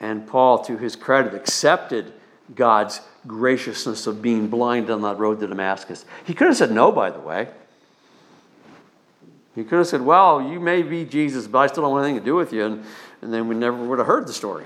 And 0.00 0.26
Paul, 0.26 0.64
to 0.64 0.76
his 0.76 0.96
credit, 0.96 1.34
accepted 1.34 2.14
God's 2.54 3.00
graciousness 3.26 4.06
of 4.06 4.20
being 4.20 4.48
blind 4.48 4.90
on 4.90 5.02
that 5.02 5.18
road 5.18 5.40
to 5.40 5.46
Damascus. 5.46 6.04
He 6.24 6.34
could 6.34 6.48
have 6.48 6.56
said 6.56 6.70
no, 6.70 6.92
by 6.92 7.10
the 7.10 7.20
way. 7.20 7.48
He 9.54 9.64
could 9.64 9.78
have 9.78 9.86
said, 9.86 10.02
Well, 10.02 10.42
you 10.42 10.60
may 10.60 10.82
be 10.82 11.04
Jesus, 11.04 11.46
but 11.46 11.58
I 11.58 11.66
still 11.66 11.82
don't 11.82 11.92
want 11.92 12.04
anything 12.04 12.22
to 12.22 12.24
do 12.24 12.34
with 12.34 12.52
you. 12.52 12.64
And, 12.64 12.84
and 13.20 13.32
then 13.32 13.48
we 13.48 13.54
never 13.54 13.76
would 13.76 13.98
have 13.98 14.06
heard 14.06 14.26
the 14.26 14.32
story. 14.32 14.64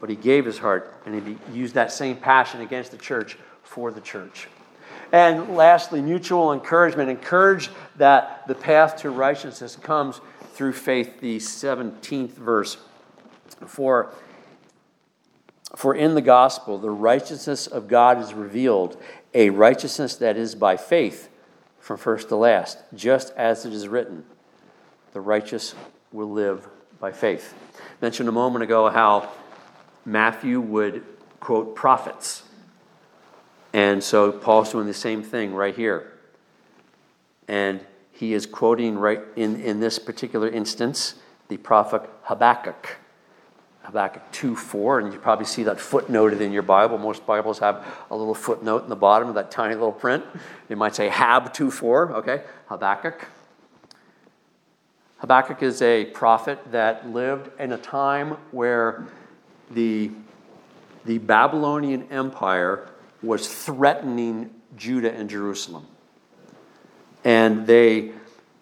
But 0.00 0.08
he 0.08 0.16
gave 0.16 0.46
his 0.46 0.58
heart 0.58 0.94
and 1.04 1.26
he 1.26 1.38
used 1.52 1.74
that 1.74 1.92
same 1.92 2.16
passion 2.16 2.62
against 2.62 2.90
the 2.90 2.96
church 2.96 3.36
for 3.62 3.90
the 3.90 4.00
church. 4.00 4.48
And 5.12 5.56
lastly, 5.56 6.00
mutual 6.00 6.52
encouragement. 6.52 7.10
Encourage 7.10 7.70
that 7.96 8.46
the 8.46 8.54
path 8.54 8.96
to 8.98 9.10
righteousness 9.10 9.76
comes 9.76 10.20
through 10.52 10.72
faith, 10.72 11.20
the 11.20 11.38
17th 11.38 12.30
verse. 12.30 12.78
For, 13.66 14.12
for 15.76 15.94
in 15.94 16.14
the 16.14 16.22
gospel, 16.22 16.78
the 16.78 16.90
righteousness 16.90 17.66
of 17.66 17.88
God 17.88 18.20
is 18.20 18.34
revealed, 18.34 19.00
a 19.34 19.50
righteousness 19.50 20.16
that 20.16 20.36
is 20.36 20.54
by 20.54 20.76
faith 20.76 21.28
from 21.78 21.96
first 21.96 22.28
to 22.28 22.36
last, 22.36 22.78
just 22.94 23.32
as 23.36 23.64
it 23.64 23.72
is 23.72 23.88
written, 23.88 24.24
the 25.12 25.20
righteous 25.20 25.74
will 26.12 26.30
live 26.30 26.68
by 26.98 27.12
faith. 27.12 27.54
Mentioned 28.02 28.28
a 28.28 28.32
moment 28.32 28.62
ago 28.62 28.88
how 28.88 29.30
Matthew 30.04 30.60
would 30.60 31.04
quote 31.38 31.74
prophets. 31.74 32.42
And 33.72 34.02
so 34.02 34.32
Paul's 34.32 34.72
doing 34.72 34.86
the 34.86 34.94
same 34.94 35.22
thing 35.22 35.54
right 35.54 35.74
here. 35.74 36.12
And 37.48 37.80
he 38.12 38.34
is 38.34 38.46
quoting 38.46 38.98
right 38.98 39.20
in, 39.36 39.60
in 39.60 39.80
this 39.80 39.98
particular 39.98 40.48
instance 40.48 41.14
the 41.48 41.56
prophet 41.56 42.02
Habakkuk. 42.24 42.98
Habakkuk 43.90 44.22
2 44.30 44.54
4, 44.54 45.00
and 45.00 45.12
you 45.12 45.18
probably 45.18 45.44
see 45.44 45.64
that 45.64 45.78
footnoted 45.78 46.40
in 46.40 46.52
your 46.52 46.62
Bible. 46.62 46.96
Most 46.96 47.26
Bibles 47.26 47.58
have 47.58 47.84
a 48.08 48.16
little 48.16 48.36
footnote 48.36 48.84
in 48.84 48.88
the 48.88 48.94
bottom 48.94 49.28
of 49.28 49.34
that 49.34 49.50
tiny 49.50 49.74
little 49.74 49.90
print. 49.90 50.24
It 50.68 50.78
might 50.78 50.94
say 50.94 51.08
Hab 51.08 51.52
2 51.52 51.72
4, 51.72 52.12
okay? 52.18 52.44
Habakkuk. 52.66 53.26
Habakkuk 55.18 55.64
is 55.64 55.82
a 55.82 56.04
prophet 56.04 56.60
that 56.70 57.10
lived 57.10 57.50
in 57.58 57.72
a 57.72 57.78
time 57.78 58.36
where 58.52 59.08
the, 59.72 60.12
the 61.04 61.18
Babylonian 61.18 62.06
Empire 62.12 62.88
was 63.24 63.52
threatening 63.52 64.50
Judah 64.76 65.12
and 65.12 65.28
Jerusalem. 65.28 65.84
And 67.24 67.66
they, 67.66 68.12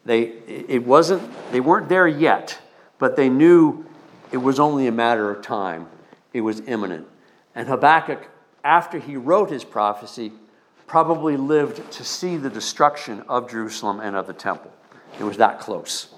they, 0.07 0.23
it 0.23 0.87
wasn't, 0.87 1.23
they 1.53 1.61
weren't 1.61 1.91
there 1.91 2.09
yet, 2.09 2.59
but 2.99 3.15
they 3.15 3.29
knew 3.29 3.85
it 4.33 4.39
was 4.39 4.61
only 4.61 4.87
a 4.87 4.93
matter 4.93 5.31
of 5.31 5.43
time. 5.43 5.89
It 6.33 6.43
was 6.43 6.61
imminent. 6.61 7.07
And 7.55 7.69
Habakkuk, 7.69 8.29
after 8.63 8.99
he 8.99 9.17
wrote 9.17 9.51
his 9.51 9.65
prophecy, 9.65 10.33
probably 10.87 11.37
lived 11.37 11.91
to 11.93 12.05
see 12.05 12.37
the 12.37 12.51
destruction 12.51 13.23
of 13.29 13.51
Jerusalem 13.51 14.01
and 14.01 14.17
of 14.17 14.27
the 14.27 14.33
temple. 14.33 14.73
It 15.19 15.25
was 15.25 15.37
that 15.39 15.61
close. 15.61 16.15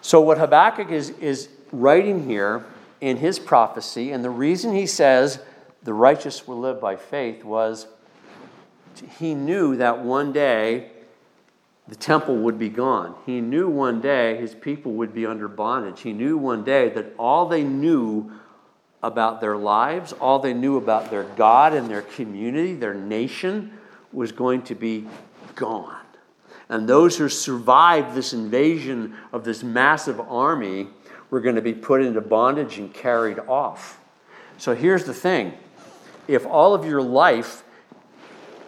So, 0.00 0.20
what 0.20 0.38
Habakkuk 0.38 0.90
is, 0.90 1.10
is 1.10 1.48
writing 1.72 2.26
here 2.26 2.64
in 3.00 3.18
his 3.18 3.38
prophecy, 3.38 4.12
and 4.12 4.24
the 4.24 4.30
reason 4.30 4.74
he 4.74 4.86
says 4.86 5.40
the 5.82 5.92
righteous 5.92 6.46
will 6.46 6.58
live 6.58 6.80
by 6.80 6.96
faith 6.96 7.44
was 7.44 7.86
he 9.18 9.34
knew 9.34 9.76
that 9.76 10.00
one 10.00 10.32
day 10.32 10.90
the 11.88 11.96
temple 11.96 12.36
would 12.36 12.58
be 12.58 12.68
gone. 12.68 13.14
He 13.24 13.40
knew 13.40 13.68
one 13.68 14.00
day 14.00 14.36
his 14.36 14.54
people 14.54 14.92
would 14.92 15.14
be 15.14 15.24
under 15.24 15.48
bondage. 15.48 16.02
He 16.02 16.12
knew 16.12 16.36
one 16.36 16.62
day 16.62 16.90
that 16.90 17.14
all 17.18 17.46
they 17.46 17.64
knew 17.64 18.30
about 19.02 19.40
their 19.40 19.56
lives, 19.56 20.12
all 20.12 20.38
they 20.38 20.52
knew 20.52 20.76
about 20.76 21.10
their 21.10 21.24
God 21.24 21.72
and 21.72 21.88
their 21.88 22.02
community, 22.02 22.74
their 22.74 22.94
nation, 22.94 23.72
was 24.12 24.32
going 24.32 24.62
to 24.62 24.74
be 24.74 25.06
gone. 25.54 25.96
And 26.68 26.86
those 26.86 27.16
who 27.16 27.30
survived 27.30 28.14
this 28.14 28.34
invasion 28.34 29.14
of 29.32 29.44
this 29.44 29.62
massive 29.62 30.20
army 30.20 30.88
were 31.30 31.40
going 31.40 31.54
to 31.54 31.62
be 31.62 31.72
put 31.72 32.02
into 32.02 32.20
bondage 32.20 32.78
and 32.78 32.92
carried 32.92 33.38
off. 33.38 34.00
So 34.58 34.74
here's 34.74 35.04
the 35.04 35.14
thing 35.14 35.54
if 36.26 36.44
all 36.44 36.74
of 36.74 36.84
your 36.84 37.00
life 37.00 37.62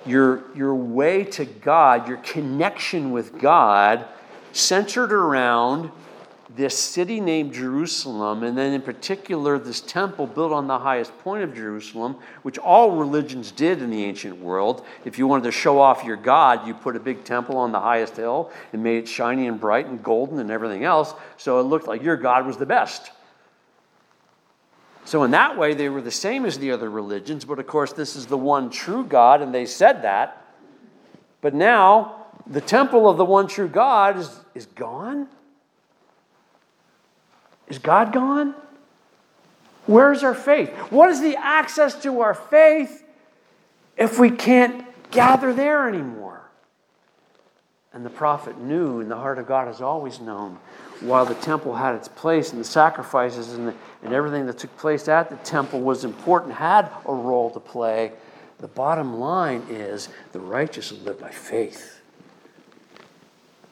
your, 0.06 0.42
your 0.54 0.74
way 0.74 1.24
to 1.24 1.44
God, 1.44 2.08
your 2.08 2.18
connection 2.18 3.12
with 3.12 3.38
God, 3.38 4.06
centered 4.52 5.12
around 5.12 5.90
this 6.56 6.76
city 6.76 7.20
named 7.20 7.52
Jerusalem, 7.52 8.42
and 8.42 8.58
then 8.58 8.72
in 8.72 8.82
particular 8.82 9.58
this 9.58 9.80
temple 9.80 10.26
built 10.26 10.52
on 10.52 10.66
the 10.66 10.78
highest 10.78 11.16
point 11.20 11.44
of 11.44 11.54
Jerusalem, 11.54 12.16
which 12.42 12.58
all 12.58 12.96
religions 12.96 13.52
did 13.52 13.80
in 13.80 13.90
the 13.90 14.04
ancient 14.04 14.36
world. 14.40 14.84
If 15.04 15.16
you 15.16 15.28
wanted 15.28 15.44
to 15.44 15.52
show 15.52 15.78
off 15.78 16.02
your 16.02 16.16
God, 16.16 16.66
you 16.66 16.74
put 16.74 16.96
a 16.96 17.00
big 17.00 17.22
temple 17.22 17.56
on 17.56 17.70
the 17.70 17.78
highest 17.78 18.16
hill 18.16 18.50
and 18.72 18.82
made 18.82 18.98
it 18.98 19.08
shiny 19.08 19.46
and 19.46 19.60
bright 19.60 19.86
and 19.86 20.02
golden 20.02 20.40
and 20.40 20.50
everything 20.50 20.82
else, 20.82 21.14
so 21.36 21.60
it 21.60 21.64
looked 21.64 21.86
like 21.86 22.02
your 22.02 22.16
God 22.16 22.46
was 22.46 22.56
the 22.56 22.66
best. 22.66 23.12
So, 25.10 25.24
in 25.24 25.32
that 25.32 25.58
way, 25.58 25.74
they 25.74 25.88
were 25.88 26.00
the 26.00 26.12
same 26.12 26.44
as 26.44 26.60
the 26.60 26.70
other 26.70 26.88
religions, 26.88 27.44
but 27.44 27.58
of 27.58 27.66
course, 27.66 27.92
this 27.92 28.14
is 28.14 28.26
the 28.26 28.38
one 28.38 28.70
true 28.70 29.02
God, 29.02 29.42
and 29.42 29.52
they 29.52 29.66
said 29.66 30.02
that. 30.02 30.40
But 31.40 31.52
now, 31.52 32.26
the 32.46 32.60
temple 32.60 33.10
of 33.10 33.16
the 33.16 33.24
one 33.24 33.48
true 33.48 33.66
God 33.66 34.18
is, 34.18 34.30
is 34.54 34.66
gone. 34.66 35.26
Is 37.66 37.78
God 37.78 38.12
gone? 38.12 38.54
Where's 39.86 40.22
our 40.22 40.32
faith? 40.32 40.70
What 40.92 41.10
is 41.10 41.20
the 41.20 41.34
access 41.34 42.00
to 42.04 42.20
our 42.20 42.34
faith 42.34 43.02
if 43.96 44.20
we 44.20 44.30
can't 44.30 44.86
gather 45.10 45.52
there 45.52 45.88
anymore? 45.88 46.48
And 47.92 48.06
the 48.06 48.10
prophet 48.10 48.60
knew, 48.60 49.00
and 49.00 49.10
the 49.10 49.16
heart 49.16 49.40
of 49.40 49.48
God 49.48 49.66
has 49.66 49.80
always 49.80 50.20
known, 50.20 50.60
while 51.00 51.24
the 51.24 51.34
temple 51.36 51.74
had 51.74 51.94
its 51.94 52.08
place 52.08 52.52
and 52.52 52.60
the 52.60 52.64
sacrifices 52.64 53.54
and, 53.54 53.68
the, 53.68 53.74
and 54.02 54.12
everything 54.12 54.46
that 54.46 54.58
took 54.58 54.76
place 54.76 55.08
at 55.08 55.30
the 55.30 55.36
temple 55.36 55.80
was 55.80 56.04
important, 56.04 56.54
had 56.54 56.90
a 57.06 57.14
role 57.14 57.50
to 57.50 57.60
play, 57.60 58.12
the 58.58 58.68
bottom 58.68 59.18
line 59.18 59.64
is 59.70 60.08
the 60.32 60.40
righteous 60.40 60.92
will 60.92 61.00
live 61.00 61.18
by 61.18 61.30
faith. 61.30 62.00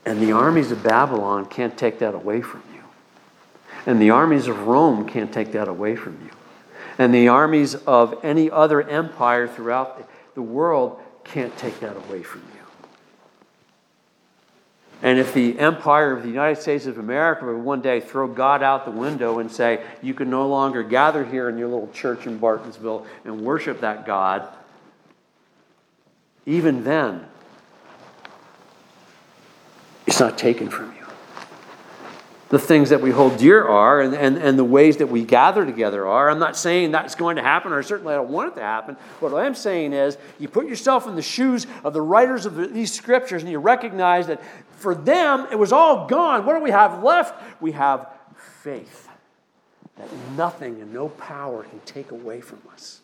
And 0.06 0.22
the 0.22 0.32
armies 0.32 0.70
of 0.70 0.82
Babylon 0.82 1.44
can't 1.46 1.76
take 1.76 1.98
that 1.98 2.14
away 2.14 2.40
from 2.40 2.62
you. 2.72 2.82
And 3.84 4.00
the 4.00 4.10
armies 4.10 4.48
of 4.48 4.66
Rome 4.66 5.06
can't 5.06 5.32
take 5.32 5.52
that 5.52 5.68
away 5.68 5.96
from 5.96 6.18
you. 6.24 6.30
And 6.96 7.14
the 7.14 7.28
armies 7.28 7.74
of 7.74 8.18
any 8.24 8.50
other 8.50 8.82
empire 8.82 9.46
throughout 9.46 10.08
the 10.34 10.42
world 10.42 11.00
can't 11.24 11.56
take 11.58 11.80
that 11.80 11.96
away 11.96 12.22
from 12.22 12.40
you. 12.54 12.57
And 15.02 15.18
if 15.18 15.32
the 15.32 15.58
empire 15.58 16.12
of 16.12 16.22
the 16.22 16.28
United 16.28 16.60
States 16.60 16.86
of 16.86 16.98
America 16.98 17.44
would 17.44 17.56
one 17.56 17.80
day 17.80 18.00
throw 18.00 18.26
God 18.26 18.62
out 18.62 18.84
the 18.84 18.90
window 18.90 19.38
and 19.38 19.50
say, 19.50 19.84
you 20.02 20.12
can 20.12 20.28
no 20.28 20.48
longer 20.48 20.82
gather 20.82 21.24
here 21.24 21.48
in 21.48 21.56
your 21.56 21.68
little 21.68 21.90
church 21.92 22.26
in 22.26 22.40
Bartonsville 22.40 23.06
and 23.24 23.42
worship 23.42 23.80
that 23.80 24.06
God, 24.06 24.48
even 26.46 26.82
then, 26.82 27.26
it's 30.06 30.18
not 30.18 30.36
taken 30.36 30.68
from 30.68 30.94
you. 30.96 31.07
The 32.48 32.58
things 32.58 32.90
that 32.90 33.00
we 33.00 33.10
hold 33.10 33.36
dear 33.36 33.62
are 33.64 34.00
and, 34.00 34.14
and, 34.14 34.38
and 34.38 34.58
the 34.58 34.64
ways 34.64 34.96
that 34.98 35.08
we 35.08 35.22
gather 35.22 35.66
together 35.66 36.06
are. 36.06 36.30
I'm 36.30 36.38
not 36.38 36.56
saying 36.56 36.92
that's 36.92 37.14
going 37.14 37.36
to 37.36 37.42
happen, 37.42 37.72
or 37.72 37.82
certainly 37.82 38.14
I 38.14 38.16
don't 38.16 38.30
want 38.30 38.52
it 38.52 38.54
to 38.56 38.62
happen. 38.62 38.96
What 39.20 39.34
I 39.34 39.46
am 39.46 39.54
saying 39.54 39.92
is 39.92 40.16
you 40.38 40.48
put 40.48 40.66
yourself 40.66 41.06
in 41.06 41.14
the 41.14 41.22
shoes 41.22 41.66
of 41.84 41.92
the 41.92 42.00
writers 42.00 42.46
of 42.46 42.54
the, 42.54 42.66
these 42.66 42.92
scriptures 42.92 43.42
and 43.42 43.50
you 43.50 43.58
recognize 43.58 44.28
that 44.28 44.42
for 44.72 44.94
them 44.94 45.46
it 45.50 45.58
was 45.58 45.72
all 45.72 46.06
gone. 46.06 46.46
What 46.46 46.54
do 46.54 46.62
we 46.62 46.70
have 46.70 47.02
left? 47.02 47.34
We 47.60 47.72
have 47.72 48.08
faith 48.62 49.08
that 49.96 50.08
nothing 50.36 50.80
and 50.80 50.92
no 50.92 51.08
power 51.08 51.64
can 51.64 51.80
take 51.80 52.12
away 52.12 52.40
from 52.40 52.60
us. 52.72 53.00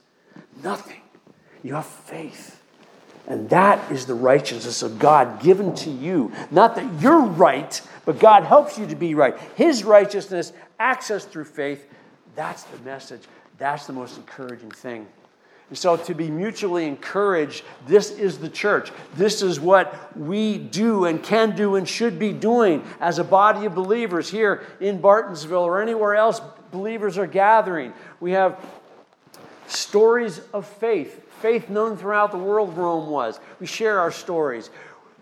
Nothing. 0.63 1.01
You 1.63 1.75
have 1.75 1.87
faith. 1.87 2.61
And 3.27 3.49
that 3.51 3.91
is 3.91 4.07
the 4.07 4.15
righteousness 4.15 4.83
of 4.83 4.99
God 4.99 5.41
given 5.41 5.75
to 5.77 5.91
you. 5.91 6.33
Not 6.51 6.77
that 6.77 7.01
you're 7.01 7.23
right, 7.23 7.81
but 8.05 8.19
God 8.19 8.45
helps 8.45 8.79
you 8.79 8.87
to 8.87 8.95
be 8.95 9.15
right. 9.15 9.39
His 9.57 9.83
righteousness, 9.85 10.53
access 10.79 11.25
through 11.25 11.45
faith, 11.45 11.87
that's 12.37 12.65
the 12.65 12.79
message. 12.79 13.23
That's 13.59 13.87
the 13.87 13.93
most 13.93 14.17
encouraging 14.17 14.71
thing. 14.71 15.07
And 15.71 15.79
so, 15.79 15.97
to 15.97 16.15
be 16.15 16.31
mutually 16.31 16.87
encouraged, 16.87 17.65
this 17.87 18.11
is 18.11 18.39
the 18.39 18.51
church. 18.51 18.93
This 19.17 19.41
is 19.41 19.59
what 19.59 20.15
we 20.17 20.59
do 20.59 21.07
and 21.07 21.23
can 21.23 21.57
do 21.57 21.77
and 21.77 21.89
should 21.89 22.19
be 22.19 22.33
doing 22.33 22.85
as 23.01 23.19
a 23.19 23.25
body 23.25 23.65
of 23.65 23.75
believers 23.75 24.29
here 24.29 24.63
in 24.81 25.01
Bartonsville 25.01 25.63
or 25.63 25.81
anywhere 25.81 26.17
else 26.17 26.41
believers 26.75 27.17
are 27.17 27.27
gathering. 27.27 27.95
We 28.21 28.33
have 28.33 28.59
stories 29.75 30.41
of 30.53 30.67
faith 30.67 31.21
faith 31.45 31.69
known 31.69 31.95
throughout 31.95 32.31
the 32.31 32.39
world, 32.39 32.75
Rome 32.75 33.11
was. 33.11 33.39
We 33.61 33.67
share 33.67 34.01
our 34.01 34.11
stories. 34.11 34.71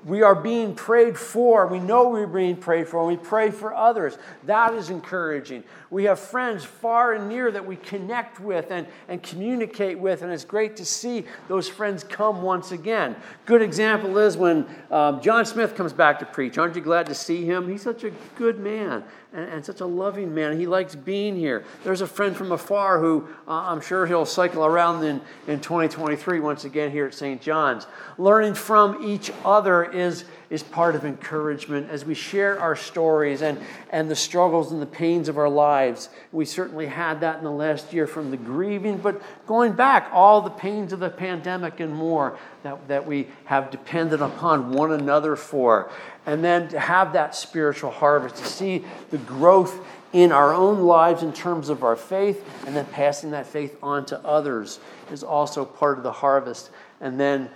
We 0.04 0.22
are 0.22 0.36
being 0.36 0.74
prayed 0.74 1.18
for. 1.18 1.66
We 1.66 1.80
know 1.80 2.10
we're 2.10 2.28
being 2.28 2.56
prayed 2.56 2.86
for, 2.86 3.00
and 3.00 3.08
we 3.08 3.16
pray 3.16 3.50
for 3.50 3.74
others. 3.74 4.18
That 4.44 4.74
is 4.74 4.88
encouraging. 4.88 5.64
We 5.90 6.04
have 6.04 6.20
friends 6.20 6.64
far 6.64 7.14
and 7.14 7.28
near 7.28 7.50
that 7.50 7.66
we 7.66 7.74
connect 7.74 8.38
with 8.38 8.70
and, 8.70 8.86
and 9.08 9.20
communicate 9.20 9.98
with, 9.98 10.22
and 10.22 10.32
it's 10.32 10.44
great 10.44 10.76
to 10.76 10.84
see 10.84 11.24
those 11.48 11.68
friends 11.68 12.04
come 12.04 12.42
once 12.42 12.70
again. 12.70 13.16
Good 13.46 13.62
example 13.62 14.18
is 14.18 14.36
when 14.36 14.64
um, 14.92 15.20
John 15.20 15.44
Smith 15.44 15.74
comes 15.74 15.92
back 15.92 16.20
to 16.20 16.24
preach. 16.24 16.56
Aren't 16.58 16.76
you 16.76 16.82
glad 16.82 17.06
to 17.06 17.14
see 17.14 17.44
him? 17.44 17.68
He's 17.68 17.82
such 17.82 18.04
a 18.04 18.12
good 18.36 18.60
man 18.60 19.02
and, 19.32 19.48
and, 19.48 19.64
such 19.64 19.80
a 19.80 19.86
loving 19.86 20.34
man. 20.34 20.58
He 20.58 20.66
likes 20.66 20.94
being 20.94 21.36
here. 21.36 21.64
There's 21.84 22.00
a 22.00 22.06
friend 22.06 22.36
from 22.36 22.52
afar 22.52 23.00
who 23.00 23.28
uh, 23.48 23.52
I'm 23.52 23.80
sure 23.80 24.06
he'll 24.06 24.26
cycle 24.26 24.64
around 24.64 25.04
in, 25.04 25.20
in 25.46 25.60
2023 25.60 26.40
once 26.40 26.64
again 26.64 26.90
here 26.90 27.06
at 27.06 27.14
St. 27.14 27.40
John's. 27.40 27.86
Learning 28.18 28.54
from 28.54 29.02
each 29.04 29.30
other 29.44 29.84
is, 29.84 30.24
is 30.52 30.62
part 30.62 30.94
of 30.94 31.06
encouragement 31.06 31.88
as 31.88 32.04
we 32.04 32.12
share 32.12 32.60
our 32.60 32.76
stories 32.76 33.40
and, 33.40 33.58
and 33.88 34.10
the 34.10 34.14
struggles 34.14 34.70
and 34.70 34.82
the 34.82 34.86
pains 34.86 35.30
of 35.30 35.38
our 35.38 35.48
lives. 35.48 36.10
We 36.30 36.44
certainly 36.44 36.84
had 36.84 37.20
that 37.20 37.38
in 37.38 37.44
the 37.44 37.50
last 37.50 37.94
year 37.94 38.06
from 38.06 38.30
the 38.30 38.36
grieving, 38.36 38.98
but 38.98 39.22
going 39.46 39.72
back, 39.72 40.10
all 40.12 40.42
the 40.42 40.50
pains 40.50 40.92
of 40.92 41.00
the 41.00 41.08
pandemic 41.08 41.80
and 41.80 41.94
more 41.94 42.38
that, 42.64 42.86
that 42.88 43.06
we 43.06 43.28
have 43.46 43.70
depended 43.70 44.20
upon 44.20 44.72
one 44.72 44.92
another 44.92 45.36
for. 45.36 45.90
And 46.26 46.44
then 46.44 46.68
to 46.68 46.78
have 46.78 47.14
that 47.14 47.34
spiritual 47.34 47.90
harvest, 47.90 48.36
to 48.36 48.44
see 48.44 48.84
the 49.08 49.18
growth 49.18 49.82
in 50.12 50.32
our 50.32 50.52
own 50.52 50.82
lives 50.82 51.22
in 51.22 51.32
terms 51.32 51.70
of 51.70 51.82
our 51.82 51.96
faith, 51.96 52.46
and 52.66 52.76
then 52.76 52.84
passing 52.92 53.30
that 53.30 53.46
faith 53.46 53.74
on 53.82 54.04
to 54.04 54.18
others 54.20 54.80
is 55.10 55.22
also 55.22 55.64
part 55.64 55.96
of 55.96 56.04
the 56.04 56.12
harvest. 56.12 56.68
And 57.00 57.18
then 57.18 57.48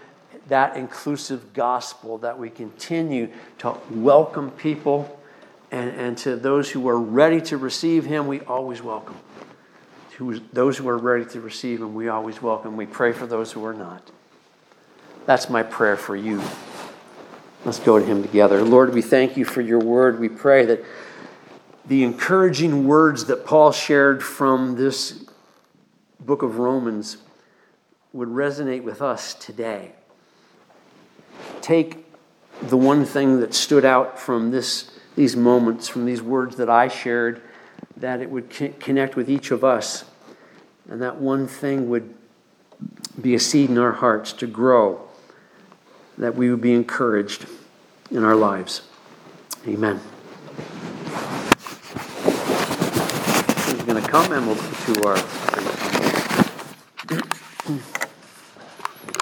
that 0.48 0.76
inclusive 0.76 1.52
gospel 1.52 2.18
that 2.18 2.38
we 2.38 2.50
continue 2.50 3.28
to 3.58 3.76
welcome 3.90 4.50
people, 4.52 5.20
and, 5.70 5.90
and 5.90 6.18
to 6.18 6.36
those 6.36 6.70
who 6.70 6.88
are 6.88 6.98
ready 6.98 7.40
to 7.42 7.56
receive 7.56 8.04
Him, 8.04 8.26
we 8.26 8.40
always 8.40 8.82
welcome. 8.82 9.16
To 10.16 10.40
those 10.52 10.78
who 10.78 10.88
are 10.88 10.96
ready 10.96 11.24
to 11.26 11.40
receive 11.40 11.80
Him, 11.80 11.94
we 11.94 12.08
always 12.08 12.40
welcome. 12.40 12.76
We 12.76 12.86
pray 12.86 13.12
for 13.12 13.26
those 13.26 13.52
who 13.52 13.64
are 13.64 13.74
not. 13.74 14.10
That's 15.26 15.50
my 15.50 15.62
prayer 15.62 15.96
for 15.96 16.16
you. 16.16 16.40
Let's 17.64 17.80
go 17.80 17.98
to 17.98 18.04
Him 18.04 18.22
together. 18.22 18.62
Lord, 18.62 18.94
we 18.94 19.02
thank 19.02 19.36
you 19.36 19.44
for 19.44 19.60
your 19.60 19.80
word. 19.80 20.20
We 20.20 20.28
pray 20.28 20.64
that 20.66 20.84
the 21.84 22.04
encouraging 22.04 22.86
words 22.86 23.26
that 23.26 23.44
Paul 23.44 23.72
shared 23.72 24.22
from 24.22 24.76
this 24.76 25.24
book 26.20 26.42
of 26.42 26.58
Romans 26.58 27.18
would 28.12 28.28
resonate 28.28 28.82
with 28.82 29.02
us 29.02 29.34
today. 29.34 29.92
Take 31.66 32.06
the 32.62 32.76
one 32.76 33.04
thing 33.04 33.40
that 33.40 33.52
stood 33.52 33.84
out 33.84 34.20
from 34.20 34.52
this, 34.52 34.88
these 35.16 35.34
moments, 35.34 35.88
from 35.88 36.06
these 36.06 36.22
words 36.22 36.54
that 36.58 36.70
I 36.70 36.86
shared, 36.86 37.42
that 37.96 38.20
it 38.20 38.30
would 38.30 38.50
connect 38.78 39.16
with 39.16 39.28
each 39.28 39.50
of 39.50 39.64
us. 39.64 40.04
And 40.88 41.02
that 41.02 41.16
one 41.16 41.48
thing 41.48 41.88
would 41.90 42.14
be 43.20 43.34
a 43.34 43.40
seed 43.40 43.68
in 43.68 43.78
our 43.78 43.90
hearts 43.90 44.32
to 44.34 44.46
grow 44.46 45.08
that 46.16 46.36
we 46.36 46.50
would 46.50 46.60
be 46.60 46.72
encouraged 46.72 47.46
in 48.12 48.22
our 48.22 48.36
lives. 48.36 48.82
Amen. 49.66 50.00
He's 53.66 53.82
going 53.82 54.00
to 54.00 54.08
come 54.08 54.30
and 54.30 54.46
we'll 54.46 54.54
to 54.54 55.04
our 55.04 55.75